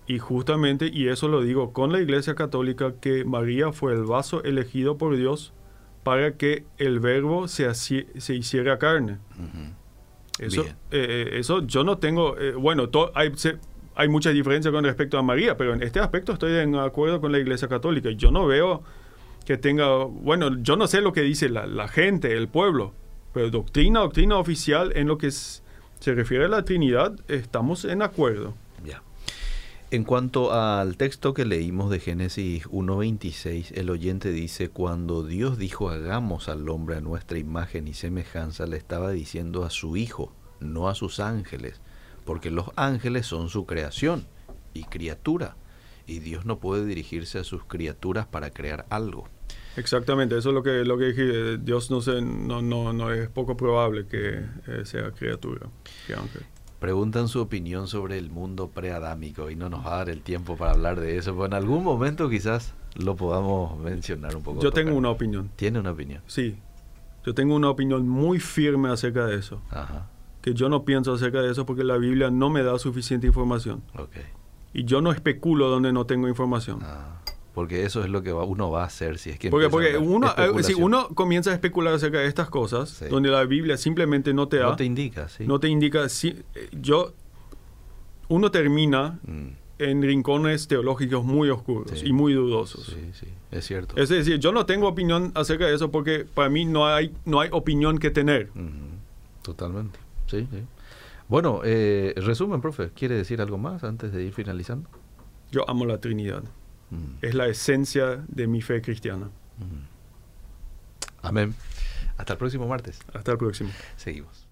Y 0.07 0.19
justamente, 0.19 0.89
y 0.93 1.07
eso 1.07 1.27
lo 1.27 1.41
digo 1.41 1.71
con 1.73 1.91
la 1.91 1.99
Iglesia 1.99 2.35
Católica, 2.35 2.93
que 3.01 3.25
María 3.25 3.71
fue 3.71 3.93
el 3.93 4.03
vaso 4.03 4.43
elegido 4.43 4.97
por 4.97 5.15
Dios 5.15 5.53
para 6.03 6.35
que 6.35 6.65
el 6.77 6.99
verbo 6.99 7.47
se, 7.47 7.67
haci- 7.67 8.05
se 8.19 8.35
hiciera 8.35 8.77
carne. 8.77 9.17
Eso, 10.37 10.63
eh, 10.63 10.71
eh, 10.91 11.29
eso 11.39 11.65
yo 11.65 11.83
no 11.83 11.97
tengo, 11.97 12.37
eh, 12.37 12.53
bueno, 12.53 12.89
hay, 13.15 13.31
se- 13.35 13.57
hay 13.95 14.09
mucha 14.09 14.31
diferencia 14.31 14.71
con 14.71 14.83
respecto 14.83 15.17
a 15.17 15.23
María, 15.23 15.55
pero 15.57 15.73
en 15.73 15.81
este 15.81 15.99
aspecto 15.99 16.33
estoy 16.33 16.53
en 16.57 16.75
acuerdo 16.75 17.21
con 17.21 17.31
la 17.31 17.39
Iglesia 17.39 17.67
Católica. 17.67 18.11
Yo 18.11 18.29
no 18.29 18.45
veo 18.45 18.83
que 19.45 19.57
tenga, 19.57 20.03
bueno, 20.03 20.57
yo 20.61 20.75
no 20.75 20.87
sé 20.87 21.01
lo 21.01 21.13
que 21.13 21.21
dice 21.21 21.49
la, 21.49 21.87
gente, 21.87 22.35
el 22.35 22.47
pueblo, 22.49 22.93
pero 23.33 23.49
doctrina, 23.49 24.01
doctrina 24.01 24.37
oficial 24.37 24.91
en 24.95 25.07
lo 25.07 25.17
que 25.17 25.31
se 25.31 26.13
refiere 26.13 26.45
a 26.45 26.49
la 26.49 26.65
Trinidad, 26.65 27.13
estamos 27.29 27.85
en 27.85 28.01
acuerdo. 28.01 28.53
Ya. 28.83 29.01
En 29.91 30.03
cuanto 30.03 30.51
al 30.51 30.97
texto 30.97 31.33
que 31.33 31.45
leímos 31.45 31.89
de 31.89 31.99
Génesis 31.99 32.65
1.26, 32.65 33.77
el 33.77 33.89
oyente 33.89 34.31
dice, 34.31 34.69
cuando 34.69 35.23
Dios 35.23 35.57
dijo 35.57 35.89
hagamos 35.89 36.49
al 36.49 36.67
hombre 36.67 36.97
a 36.97 37.01
nuestra 37.01 37.37
imagen 37.37 37.87
y 37.87 37.93
semejanza, 37.93 38.65
le 38.65 38.77
estaba 38.77 39.11
diciendo 39.11 39.63
a 39.63 39.69
su 39.69 39.95
Hijo, 39.95 40.33
no 40.59 40.89
a 40.89 40.95
sus 40.95 41.19
ángeles, 41.19 41.79
porque 42.25 42.51
los 42.51 42.71
ángeles 42.75 43.25
son 43.25 43.49
su 43.49 43.65
creación 43.65 44.25
y 44.73 44.83
criatura, 44.83 45.55
y 46.07 46.19
Dios 46.19 46.45
no 46.45 46.59
puede 46.59 46.85
dirigirse 46.85 47.39
a 47.39 47.43
sus 47.43 47.63
criaturas 47.63 48.25
para 48.25 48.49
crear 48.49 48.85
algo. 48.89 49.29
Exactamente, 49.77 50.37
eso 50.37 50.49
es 50.49 50.55
lo 50.55 50.63
que, 50.63 50.85
lo 50.85 50.97
que 50.97 51.05
dije. 51.05 51.23
eh, 51.53 51.57
Dios 51.61 51.91
no, 51.91 52.01
se, 52.01 52.21
no, 52.21 52.61
no, 52.61 52.93
no 52.93 53.11
es 53.11 53.29
poco 53.29 53.57
probable 53.57 54.07
que 54.07 54.45
eh, 54.67 54.81
sea 54.85 55.11
criatura, 55.11 55.67
que 56.07 56.13
ángel. 56.13 56.43
Preguntan 56.79 57.27
su 57.27 57.41
opinión 57.41 57.87
sobre 57.87 58.17
el 58.17 58.29
mundo 58.29 58.69
preadámico 58.69 59.49
y 59.49 59.55
no 59.55 59.69
nos 59.69 59.85
va 59.85 59.95
a 59.95 59.97
dar 59.97 60.09
el 60.09 60.21
tiempo 60.21 60.55
para 60.55 60.71
hablar 60.71 60.99
de 60.99 61.17
eso, 61.17 61.33
pero 61.33 61.45
en 61.45 61.53
algún 61.53 61.83
momento 61.83 62.29
quizás 62.29 62.73
lo 62.95 63.15
podamos 63.15 63.77
mencionar 63.79 64.35
un 64.35 64.43
poco. 64.43 64.61
Yo 64.61 64.71
tengo 64.71 64.93
una 64.95 65.09
opinión. 65.09 65.49
Tiene 65.55 65.79
una 65.79 65.91
opinión. 65.91 66.21
Sí, 66.27 66.57
yo 67.25 67.33
tengo 67.33 67.55
una 67.55 67.69
opinión 67.69 68.07
muy 68.07 68.39
firme 68.39 68.89
acerca 68.89 69.25
de 69.25 69.37
eso. 69.37 69.61
Ajá, 69.71 70.09
Que 70.45 70.53
yo 70.53 70.69
no 70.69 70.85
pienso 70.85 71.11
acerca 71.13 71.41
de 71.41 71.51
eso 71.51 71.65
porque 71.65 71.83
la 71.83 71.97
Biblia 71.97 72.29
no 72.29 72.49
me 72.51 72.61
da 72.61 72.77
suficiente 72.77 73.25
información. 73.27 73.81
ok. 73.97 74.11
Y 74.75 74.83
yo 74.85 75.01
no 75.01 75.11
especulo 75.11 75.69
donde 75.69 75.91
no 75.91 76.05
tengo 76.05 76.27
información. 76.27 76.79
Ah, 76.83 77.19
porque 77.55 77.83
eso 77.85 78.03
es 78.03 78.09
lo 78.09 78.21
que 78.21 78.31
va- 78.33 78.43
uno 78.43 78.69
va 78.69 78.83
a 78.83 78.85
hacer 78.85 79.17
si 79.17 79.29
es 79.31 79.39
que 79.39 79.49
Porque, 79.49 79.69
porque 79.69 79.97
uno, 79.97 80.27
si 80.61 80.73
uno 80.75 81.07
comienza 81.15 81.49
a 81.49 81.53
especular 81.53 81.93
acerca 81.95 82.19
de 82.19 82.27
estas 82.27 82.49
cosas, 82.49 82.89
Sí. 82.89 83.05
donde 83.09 83.29
la 83.29 83.43
Biblia 83.45 83.75
simplemente 83.77 84.33
no 84.33 84.47
te 84.49 84.57
da, 84.57 84.65
no 84.71 84.75
te 84.75 84.83
indica, 84.85 85.29
sí. 85.29 85.47
no 85.47 85.59
te 85.59 85.67
indica, 85.69 86.07
si, 86.09 86.35
yo, 86.73 87.13
uno 88.27 88.51
termina 88.51 89.19
Mm, 89.25 89.47
en 89.79 90.01
rincones 90.01 90.67
teológicos 90.67 91.23
muy 91.23 91.49
oscuros 91.49 91.99
Sí. 91.99 92.07
y 92.07 92.13
muy 92.13 92.33
dudosos. 92.33 92.85
sí, 92.85 93.09
sí, 93.13 93.27
es 93.51 93.65
cierto. 93.65 93.95
Es 93.97 94.09
decir, 94.09 94.37
yo 94.39 94.51
no 94.51 94.65
tengo 94.65 94.87
opinión 94.89 95.31
acerca 95.35 95.65
de 95.65 95.73
eso 95.75 95.89
porque 95.89 96.25
para 96.31 96.49
mí 96.49 96.65
no 96.65 96.85
hay, 96.85 97.11
no 97.25 97.39
hay 97.39 97.49
opinión 97.51 97.97
que 97.97 98.11
tener. 98.11 98.49
Ujú, 98.55 98.69
Totalmente, 99.41 99.99
sí, 100.27 100.47
sí. 100.51 100.63
Bueno, 101.27 101.61
eh, 101.63 102.13
resumen, 102.17 102.61
profe, 102.61 102.91
¿quiere 102.91 103.15
decir 103.15 103.41
algo 103.41 103.57
más 103.57 103.83
antes 103.83 104.11
de 104.13 104.23
ir 104.23 104.33
finalizando? 104.33 104.89
Yo 105.51 105.67
amo 105.69 105.85
la 105.85 105.99
Trinidad. 105.99 106.43
Mm, 106.91 107.17
Es 107.23 107.33
la 107.33 107.47
esencia 107.47 108.23
de 108.27 108.47
mi 108.47 108.61
fe 108.61 108.81
cristiana. 108.81 109.25
mm. 109.57 109.95
Amén. 111.23 111.55
Hasta 112.17 112.33
el 112.33 112.39
próximo 112.39 112.67
martes. 112.67 112.99
Hasta 113.13 113.31
el 113.31 113.37
próximo. 113.39 113.71
Seguimos. 113.97 114.44